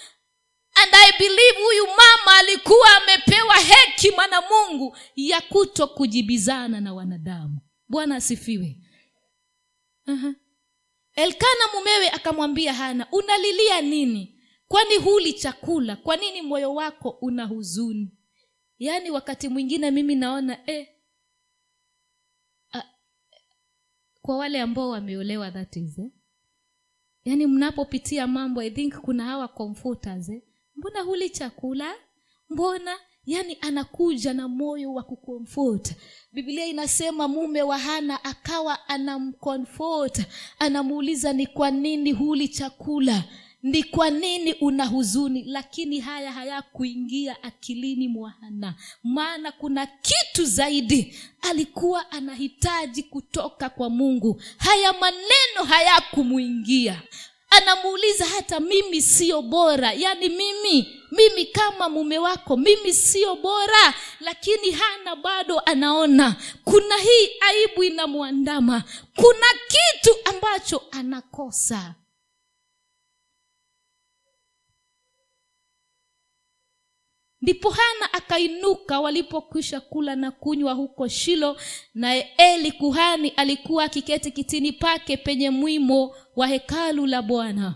And 0.84 0.94
i 0.94 1.12
believe 1.20 1.62
huyu 1.66 1.86
mama 1.88 2.38
alikuwa 2.40 2.88
amepewa 3.04 3.56
hekima 3.56 4.28
na 4.28 4.42
mungu 4.42 4.98
ya 5.16 5.42
kuto 5.42 5.88
kujibizana 5.88 6.82
na 6.82 6.94
wanadamu. 6.94 7.60
Bwana 7.88 8.16
asifiwe. 8.16 8.78
Uh-huh. 10.08 10.34
Elkana 11.16 11.64
mumewe 11.74 12.10
akamwambia 12.10 12.74
hana 12.74 13.08
unalilia 13.12 13.82
nini? 13.82 14.42
Kwani 14.68 14.96
huli 14.98 15.34
chakula? 15.34 15.96
Kwa 15.96 16.16
nini 16.18 16.42
moyo 16.42 16.74
wako 16.74 17.10
una 17.10 17.46
huzuni? 17.46 18.18
Yaani 18.80 19.12
wakati 19.12 19.50
mwingine 19.50 19.92
mimi 19.92 20.16
naona 20.16 20.70
eh, 20.70 20.88
a, 22.74 22.84
kwa 24.22 24.38
wale 24.38 24.62
ambao 24.62 24.90
wameolewa 24.90 25.52
that 25.52 25.76
is 25.76 26.00
eh? 26.00 26.12
yaani 27.26 27.48
mnapopitia 27.48 28.28
mambo 28.28 28.62
i 28.62 28.72
think 28.72 28.94
kuna 29.00 29.24
hawa 29.26 29.48
comforters 29.48 30.30
eh? 30.30 30.42
mbona 30.76 31.02
huli 31.02 31.30
chakula? 31.30 31.96
Mbona 32.50 33.00
yaani 33.26 33.58
anakuja 33.62 34.34
na 34.34 34.48
moyo 34.48 34.94
wa 34.94 35.04
kukomfort 35.04 35.92
biblia 36.34 36.66
inasema 36.66 37.28
mume 37.28 37.62
wa 37.62 37.78
hana 37.78 38.24
akawa 38.24 38.90
anamkomfort 38.90 40.22
anamuuliza 40.60 41.34
ni 41.34 41.48
kwa 41.48 41.72
nini 41.72 42.12
huli 42.12 42.48
chakula? 42.48 43.24
Ni 43.64 43.84
kwa 43.84 44.10
nini 44.10 44.54
una 44.54 44.86
huzuni? 44.86 45.44
Lakini 45.44 46.00
haya 46.00 46.32
hayakuingia 46.32 47.44
akilini 47.44 48.08
mwa 48.08 48.30
hana. 48.30 48.76
Maana 49.04 49.52
kuna 49.52 49.86
kitu 49.86 50.46
zaidi. 50.46 51.16
Alikuwa 51.42 52.12
anahitaji 52.12 53.04
kutoka 53.04 53.70
kwa 53.70 53.90
mungu. 53.90 54.42
Haya 54.58 54.94
maneno 54.94 55.64
hayakumwingia 55.68 57.02
anamuuliza 57.58 58.26
hata 58.26 58.60
mimi 58.60 59.02
siyo 59.02 59.42
bora. 59.42 59.94
Yaani 59.94 60.30
mimi 60.30 61.02
mimi 61.12 61.46
kama 61.46 61.90
mume 61.90 62.18
wako 62.18 62.58
mimi 62.58 62.94
siyo 62.94 63.36
bora 63.36 63.94
lakini 64.20 64.72
hana 64.72 65.16
bado 65.16 65.60
anaona. 65.60 66.36
Kuna 66.64 66.98
hii 66.98 67.30
aibu 67.40 67.84
inamwandama. 67.84 68.84
Kuna 69.16 69.48
kitu 69.68 70.16
ambacho 70.26 70.82
anakosa 70.92 71.96
ndipo 77.46 77.70
hana 77.70 78.14
akainuka 78.14 79.00
walipokwisha 79.00 79.80
kula 79.80 80.16
na 80.16 80.32
kunywa 80.32 80.74
huko 80.74 81.08
shilo 81.08 81.58
naye 81.94 82.30
eli 82.38 82.72
kuhani 82.72 83.30
alikuwa 83.30 83.84
akiketi 83.84 84.32
kitini 84.32 84.72
pake 84.72 85.18
penye 85.18 85.50
mwimo 85.50 86.16
wa 86.36 86.48
hekalu 86.48 87.06
la 87.06 87.22
bwana. 87.22 87.76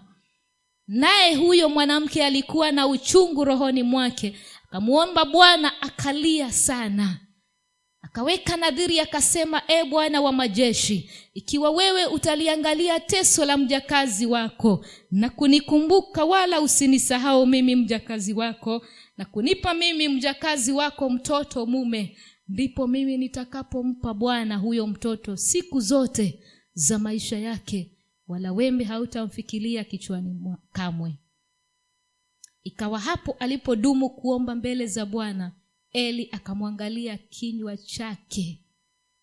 Naye 0.87 1.35
huyo 1.35 1.69
mwanamke 1.69 2.25
alikuwa 2.25 2.71
na 2.71 2.87
uchungu 2.87 3.45
rohoni 3.45 3.83
mwake 3.83 4.35
akamwomba 4.67 5.25
bwana 5.25 5.81
akalia 5.81 6.51
sana. 6.51 7.19
Akaweka 8.01 8.57
nadhiri 8.57 8.99
akasema 8.99 9.61
e 9.67 9.83
bwana 9.83 10.21
wa 10.21 10.31
majeshi 10.31 11.09
ikiwa 11.33 11.69
wewe 11.71 12.05
utaliangalia 12.05 12.99
teso 12.99 13.45
la 13.45 13.57
mjakazi 13.57 14.25
wako 14.25 14.85
na 15.11 15.29
kunikumbuka 15.29 16.25
wala 16.25 16.61
usinisahau 16.61 17.45
mimi 17.45 17.75
mjakazi 17.75 18.33
wako 18.33 18.81
na 19.19 19.25
kunipa 19.25 19.73
mimi 19.73 20.07
mjakazi 20.07 20.71
wako 20.71 21.09
mtoto 21.09 21.65
mume 21.65 22.17
ndipo 22.47 22.87
mimi 22.87 23.17
nitakapompa 23.17 24.13
bwana 24.13 24.57
huyo 24.57 24.87
mtoto 24.87 25.37
siku 25.37 25.79
zote 25.79 26.43
za 26.73 26.99
maisha 26.99 27.39
yake 27.39 27.97
wala 28.27 28.51
wembe 28.53 28.83
hautamfikilia 28.83 29.83
kichwani 29.83 30.55
kamwe. 30.71 31.17
Ikawa 32.63 32.99
hapo 32.99 33.31
alipodumu 33.39 34.09
kuomba 34.09 34.55
mbele 34.55 34.87
za 34.87 35.05
bwana 35.05 35.51
eli 35.91 36.29
akamwangalia 36.31 37.17
kinywa 37.17 37.77
chake. 37.77 38.61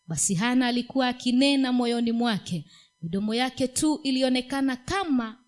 Basi 0.06 0.34
hana 0.34 0.66
alikuwa 0.66 1.08
akinena 1.08 1.72
moyoni 1.72 2.12
mwake. 2.12 2.64
Midomo 3.02 3.34
yake 3.34 3.68
tu 3.68 4.00
ilionekana 4.02 4.76
kama 4.76 5.44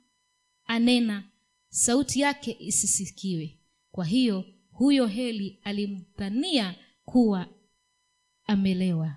anena 0.64 1.24
sauti 1.68 2.20
yake 2.20 2.56
isisikiwe 2.60 3.57
kwa 3.98 4.04
hiyo 4.06 4.44
huyo 4.72 5.06
heli 5.06 5.60
alimdhania 5.64 6.74
kuwa 7.04 7.46
amelewa. 8.44 9.16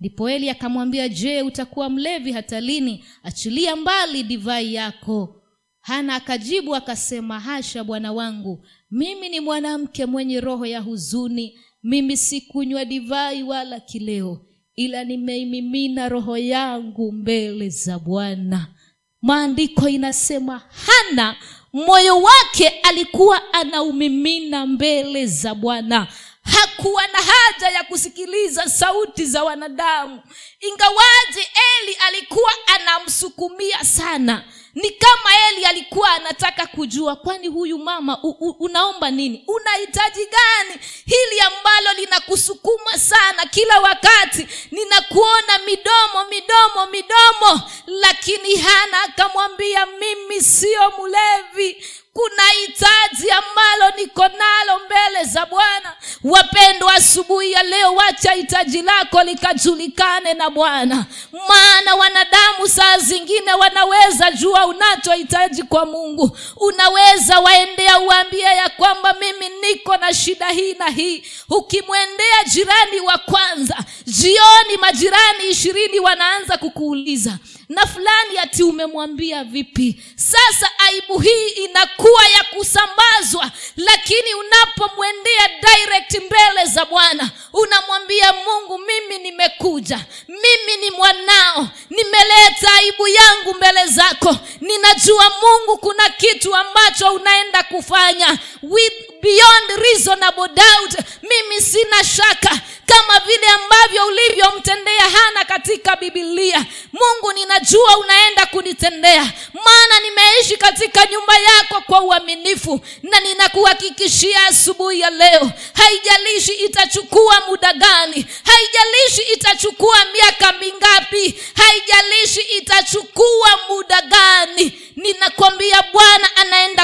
Ndipo 0.00 0.30
eli 0.30 0.50
akamwambia 0.50 1.08
je 1.08 1.42
utakuwa 1.42 1.90
mlevi 1.90 2.32
hata 2.32 2.60
lini 2.60 3.04
achilia 3.22 3.76
mbali 3.76 4.22
divai 4.22 4.74
yako. 4.74 5.42
Hana 5.80 6.14
akajibu 6.14 6.74
akasema 6.74 7.40
hasha 7.40 7.84
bwana 7.84 8.12
wangu 8.12 8.66
mimi 8.90 9.28
ni 9.28 9.40
mwanamke 9.40 10.06
mwenye 10.06 10.40
roho 10.40 10.66
ya 10.66 10.80
huzuni. 10.80 11.58
Mimi 11.82 12.16
sikunywa 12.16 12.84
divai 12.84 13.42
wala 13.42 13.80
kileo 13.80 14.46
ila 14.74 15.04
nimeimimina 15.04 16.08
roho 16.08 16.36
yangu 16.38 17.12
mbele 17.12 17.68
za 17.68 17.98
bwana. 17.98 18.74
Maandiko 19.22 19.88
inasema 19.88 20.58
hana 20.58 21.36
moyo 21.74 22.16
wake 22.22 22.68
alikuwa 22.68 23.52
anaumimina 23.52 24.66
mbele 24.66 25.26
za 25.26 25.54
bwana 25.54 26.06
hakuwa 26.44 27.06
na 27.06 27.18
haja 27.18 27.68
ya 27.68 27.82
kusikiliza 27.84 28.68
sauti 28.68 29.24
za 29.26 29.44
wanadamu. 29.44 30.22
Ingawaji 30.60 31.48
eli 31.80 31.94
alikuwa 31.94 32.52
anamsukumia 32.74 33.84
sana 33.84 34.44
ni 34.74 34.90
kama 34.90 35.30
eli 35.50 35.64
alikuwa 35.64 36.10
anataka 36.12 36.66
kujua 36.66 37.16
kwani 37.16 37.48
huyu 37.48 37.78
mama 37.78 38.18
u, 38.22 38.28
u, 38.40 38.50
unaomba 38.50 39.10
nini? 39.10 39.44
Unahitaji 39.46 40.26
gani? 40.26 40.80
Hili 41.06 41.40
ambalo 41.40 41.92
linakusukuma 42.00 42.98
sana 42.98 43.46
kila 43.46 43.80
wakati 43.80 44.46
ninakuona 44.70 45.58
midomo 45.66 46.24
midomo 46.30 46.86
midomo 46.90 47.70
lakini 47.86 48.56
hana 48.56 49.02
akamwambia 49.02 49.86
mimi 49.86 50.40
sio 50.40 50.92
mlevi 51.02 51.84
kuna 52.14 52.42
hitaji 52.60 53.30
ambalo 53.30 53.96
niko 53.96 54.22
nalo 54.22 54.80
mbele 54.86 55.24
za 55.24 55.46
bwana. 55.46 55.92
Wapendwa 56.24 56.94
asubuhi 56.94 57.52
ya 57.52 57.62
leo 57.62 57.94
wacha 57.94 58.32
hitaji 58.32 58.82
lako 58.82 59.22
likajulikane 59.22 60.34
na 60.34 60.50
bwana. 60.50 61.06
Maana 61.48 61.94
wanadamu 61.94 62.68
saa 62.68 62.98
zingine 62.98 63.52
wanaweza 63.54 64.30
jua 64.30 64.66
unachohitaji 64.66 65.62
kwa 65.62 65.86
mungu. 65.86 66.38
Unaweza 66.56 67.40
waendea 67.40 67.98
uambie 67.98 68.42
ya 68.56 68.68
kwamba 68.68 69.14
mimi 69.20 69.48
niko 69.62 69.96
na 69.96 70.14
shida 70.14 70.48
hii 70.48 70.72
na 70.74 70.86
hii. 70.88 71.24
Ukimwendea 71.50 72.44
jirani 72.46 73.00
wa 73.00 73.18
kwanza 73.18 73.76
jioni 74.06 74.76
majirani 74.80 75.48
ishirini 75.50 76.00
wanaanza 76.00 76.56
kukuuliza 76.56 77.38
na 77.68 77.86
fulani 77.86 78.38
ati 78.42 78.62
umemwambia 78.62 79.44
vipi? 79.44 80.02
Sasa 80.16 80.70
aibu 80.78 81.18
hii 81.18 81.48
inakuwa 81.48 82.28
ya 82.28 82.44
kusambazwa 82.44 83.50
lakini 83.76 84.34
unapomwendea 84.34 85.48
direct 85.48 86.14
mbele 86.14 86.66
za 86.66 86.84
bwana 86.84 87.30
unamwambia 87.52 88.32
mungu 88.32 88.78
mimi 88.78 89.18
nimekuja 89.18 90.00
mimi 90.28 90.76
ni 90.80 90.90
mwanao 90.90 91.68
nimeleta 91.90 92.72
aibu 92.78 93.08
yangu 93.08 93.54
mbele 93.54 93.86
zako. 93.86 94.36
Ninajua 94.60 95.30
mungu 95.42 95.78
kuna 95.78 96.08
kitu 96.08 96.54
ambacho 96.56 97.12
unaenda 97.14 97.62
kufanya. 97.62 98.38
With 98.62 98.92
beyond 99.24 99.68
reasonable 99.84 100.48
doubt 100.48 100.92
mimi 101.22 101.60
sina 101.62 102.04
shaka 102.04 102.60
kama 102.86 103.20
vile 103.20 103.46
ambavyo 103.46 104.06
ulivyomtendea 104.06 105.02
hana 105.02 105.44
katika 105.44 105.96
bibilia 105.96 106.64
mungu 106.92 107.32
ninajua 107.34 107.98
unaenda 107.98 108.46
kunitendea 108.46 109.32
maana 109.64 110.00
nimeishi 110.02 110.56
katika 110.56 111.06
nyumba 111.06 111.38
yako 111.38 111.80
kwa 111.86 112.00
uaminifu 112.00 112.80
na 113.02 113.20
ninakuhakikishia 113.20 114.46
asubuhi 114.46 115.00
ya 115.00 115.10
leo 115.10 115.50
haijalishi 115.74 116.52
itachukua 116.52 117.40
muda 117.48 117.72
gani 117.72 118.26
haijalishi 118.44 119.22
itachukua 119.34 119.96
miaka 120.12 120.52
mingapi 120.52 121.40
haijalishi 121.54 122.40
itachukua 122.40 123.58
muda 123.68 124.02
gani 124.02 124.80
ninakwambia 124.96 125.82
bwana 125.92 126.33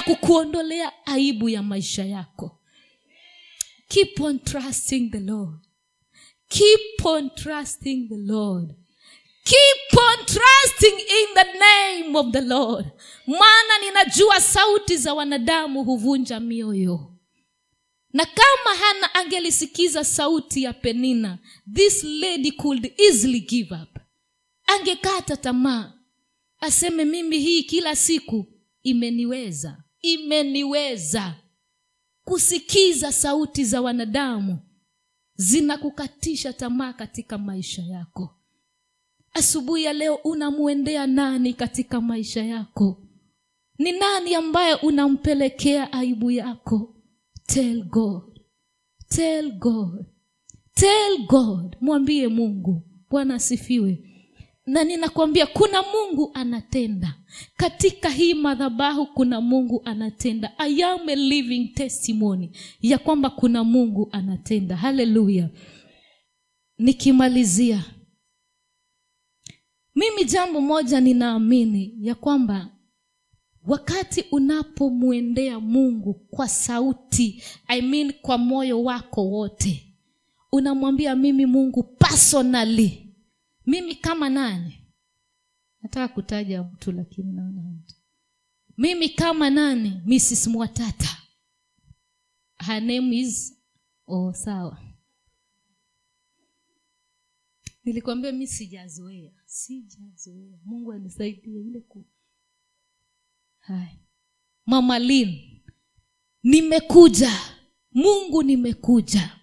anaenda 0.01 0.03
kukuondolea 0.03 0.93
aibu 1.07 1.49
ya 1.49 1.63
maisha 1.63 2.05
yako. 2.05 2.59
Keep 3.89 4.21
on 4.21 4.39
trusting 4.39 5.11
the 5.11 5.21
lord. 5.21 5.59
Keep 6.49 7.05
on 7.05 7.31
trusting 7.31 8.09
the 8.09 8.17
lord. 8.17 8.75
Keep 9.45 9.99
on 9.99 10.27
trusting 10.27 10.99
in 10.99 11.35
the 11.35 11.59
name 11.59 12.17
of 12.19 12.33
the 12.33 12.41
lord. 12.41 12.87
Maana 13.27 13.79
ninajua 13.81 14.41
sauti 14.41 14.97
za 14.97 15.15
wanadamu 15.15 15.85
huvunja 15.85 16.41
mioyo. 16.41 17.17
Na 18.13 18.25
kama 18.27 18.77
hana 18.77 19.15
angelisikiza 19.15 20.05
sauti 20.05 20.63
ya 20.63 20.73
penina 20.73 21.39
this 21.75 22.05
lady 22.05 22.53
could 22.53 22.93
easily 23.01 23.41
give 23.41 23.75
up. 23.75 23.99
Angekata 24.67 25.37
tamaa. 25.37 25.93
Aseme 26.61 27.05
mimi 27.05 27.39
hii 27.39 27.63
kila 27.63 27.97
siku 27.97 28.47
imeniweza 28.83 29.83
imeniweza. 30.03 31.35
Kusikiza 32.25 33.13
sauti 33.13 33.65
za 33.65 33.81
wanadamu 33.81 34.59
zinakukatisha 35.35 36.53
tamaa 36.53 36.93
katika 36.93 37.39
maisha 37.39 37.83
yako. 37.83 38.37
Asubuhi 39.33 39.85
ya 39.85 39.93
leo 39.93 40.15
unamwendea 40.15 41.07
nani 41.07 41.55
katika 41.55 42.01
maisha 42.01 42.43
yako? 42.45 43.03
Ni 43.79 43.93
nani 43.93 44.35
ambaye 44.35 44.75
unampelekea 44.75 45.93
aibu 45.93 46.31
yako? 46.31 46.95
Tell 47.47 47.83
god. 47.85 48.41
Tell 49.09 49.53
god. 49.53 50.07
Tell 50.75 51.27
god. 51.27 51.77
Mwambie 51.81 52.29
mungu. 52.29 52.83
Bwana 53.11 53.35
asifiwe 53.35 54.10
na 54.67 54.85
ninakwambia 54.85 55.47
kuna 55.47 55.83
mungu 55.83 56.31
anatenda. 56.35 57.15
Katika 57.57 58.09
hii 58.11 58.35
madhabahu 58.35 59.07
kuna 59.07 59.41
mungu 59.41 59.83
anatenda. 59.85 60.59
I 60.59 60.83
am 60.85 61.09
a 61.09 61.15
living 61.15 61.69
testimony 61.75 62.51
ya 62.81 62.99
kwamba 62.99 63.31
kuna 63.31 63.65
mungu 63.65 64.09
anatenda. 64.13 64.77
Haleluya 64.77 65.51
nikimalizia 66.79 67.85
mimi 69.95 70.25
jambo 70.25 70.61
moja 70.61 71.01
ninaamini 71.01 71.95
ya 72.01 72.15
kwamba 72.15 72.69
wakati 73.67 74.25
unapomwendea 74.33 75.61
mungu 75.61 76.15
kwa 76.15 76.49
sauti 76.49 77.43
I 77.67 77.83
mean 77.83 78.13
kwa 78.13 78.39
moyo 78.39 78.83
wako 78.83 79.25
wote 79.29 79.97
unamwambia 80.53 81.17
mimi 81.17 81.47
mungu 81.47 81.83
personally 81.83 83.10
mimi 83.71 83.95
kama 83.95 84.29
nani? 84.29 84.87
Nataka 85.83 86.15
kutaja 86.15 86.63
mtu 86.63 86.93
lakini 86.93 87.33
naona 87.33 87.63
mtu. 87.63 87.95
Mimi 88.77 89.09
kama 89.09 89.51
nani? 89.51 90.01
Mrs 90.07 90.47
mwatata. 90.47 91.19
Her 92.67 92.81
name 92.83 93.17
is 93.17 93.59
oh 94.07 94.33
sawa. 94.33 94.83
Nilikwambia 97.85 98.33
mi 98.33 98.47
sijazoea 98.47 99.33
sijazoea. 99.47 100.59
Mungu 100.65 100.93
anisaidie 100.93 101.61
ile 101.61 101.81
ku 101.81 102.07
haya 103.59 103.99
mama 104.67 104.99
lin 104.99 105.61
nimekuja. 106.43 107.31
Mungu 107.93 108.43
nimekuja. 108.43 109.37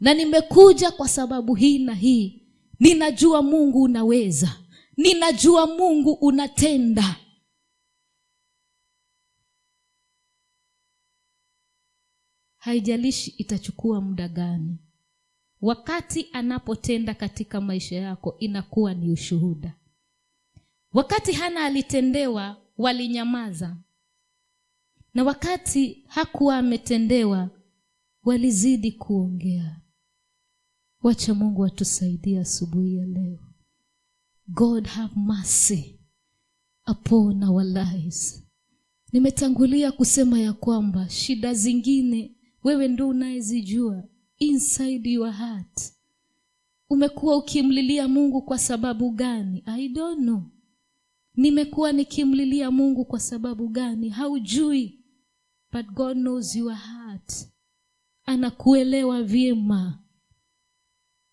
Na 0.00 0.14
nimekuja 0.14 0.90
kwa 0.90 1.08
sababu 1.08 1.54
hii 1.54 1.78
na 1.78 1.94
hii 1.94 2.43
ninajua 2.80 3.42
mungu 3.42 3.82
unaweza. 3.82 4.60
Ninajua 4.96 5.66
mungu 5.66 6.12
unatenda. 6.12 7.16
Haijalishi 12.56 13.30
itachukua 13.30 14.00
muda 14.00 14.28
gani. 14.28 14.78
Wakati 15.60 16.26
anapotenda 16.32 17.14
katika 17.14 17.60
maisha 17.60 17.96
yako 17.96 18.36
inakuwa 18.38 18.94
ni 18.94 19.10
ushuhuda. 19.10 19.74
Wakati 20.92 21.32
hana 21.32 21.64
alitendewa 21.64 22.56
walinyamaza. 22.78 23.76
Na 25.14 25.24
wakati 25.24 26.04
hakuwa 26.08 26.58
ametendewa 26.58 27.50
walizidi 28.22 28.92
kuongea 28.92 29.80
wacha 31.04 31.34
mungu 31.34 31.64
atusaidie 31.64 32.38
asubuhi 32.40 32.96
ya 32.96 33.06
leo. 33.06 33.38
God 34.48 34.86
have 34.86 35.12
mercy 35.20 36.00
upon 36.86 37.42
our 37.42 37.64
lives. 37.64 38.44
Nimetangulia 39.12 39.92
kusema 39.92 40.38
ya 40.40 40.52
kwamba 40.52 41.08
shida 41.08 41.54
zingine 41.54 42.36
wewe 42.64 42.88
ndo 42.88 43.08
unayezijua 43.08 44.04
inside 44.38 45.10
your 45.12 45.32
heart. 45.32 45.92
Umekuwa 46.90 47.36
ukimlilia 47.36 48.08
mungu 48.08 48.42
kwa 48.42 48.58
sababu 48.58 49.10
gani? 49.10 49.62
I 49.66 49.88
don't 49.88 50.18
know. 50.20 50.42
Nimekuwa 51.34 51.92
nikimlilia 51.92 52.70
mungu 52.70 53.04
kwa 53.04 53.20
sababu 53.20 53.68
gani? 53.68 54.08
Haujui. 54.08 55.00
But 55.72 55.86
god 55.86 56.16
knows 56.16 56.56
your 56.56 56.74
heart. 56.74 57.48
Anakuelewa 58.24 59.22
vyema 59.22 60.03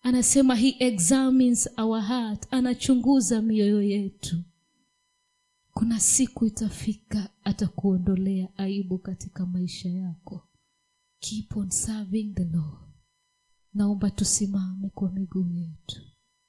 anasema 0.02 0.56
he 0.56 0.76
examines 0.80 1.70
our 1.78 2.02
heart. 2.02 2.48
Anachunguza 2.54 3.42
mioyo 3.42 3.82
yetu. 3.84 4.44
Kuna 5.74 6.00
siku 6.00 6.46
itafika 6.46 7.30
atakuondolea 7.44 8.50
aibu 8.58 8.98
katika 8.98 9.46
maisha 9.46 9.90
yako. 9.90 10.48
Keep 11.20 11.58
on 11.58 11.70
serving 11.70 12.34
the 12.34 12.44
lord. 12.44 12.92
Naomba 13.74 14.10
tusimame 14.12 14.90
kwa 14.90 15.12
miguu 15.12 15.50
yetu 15.52 16.02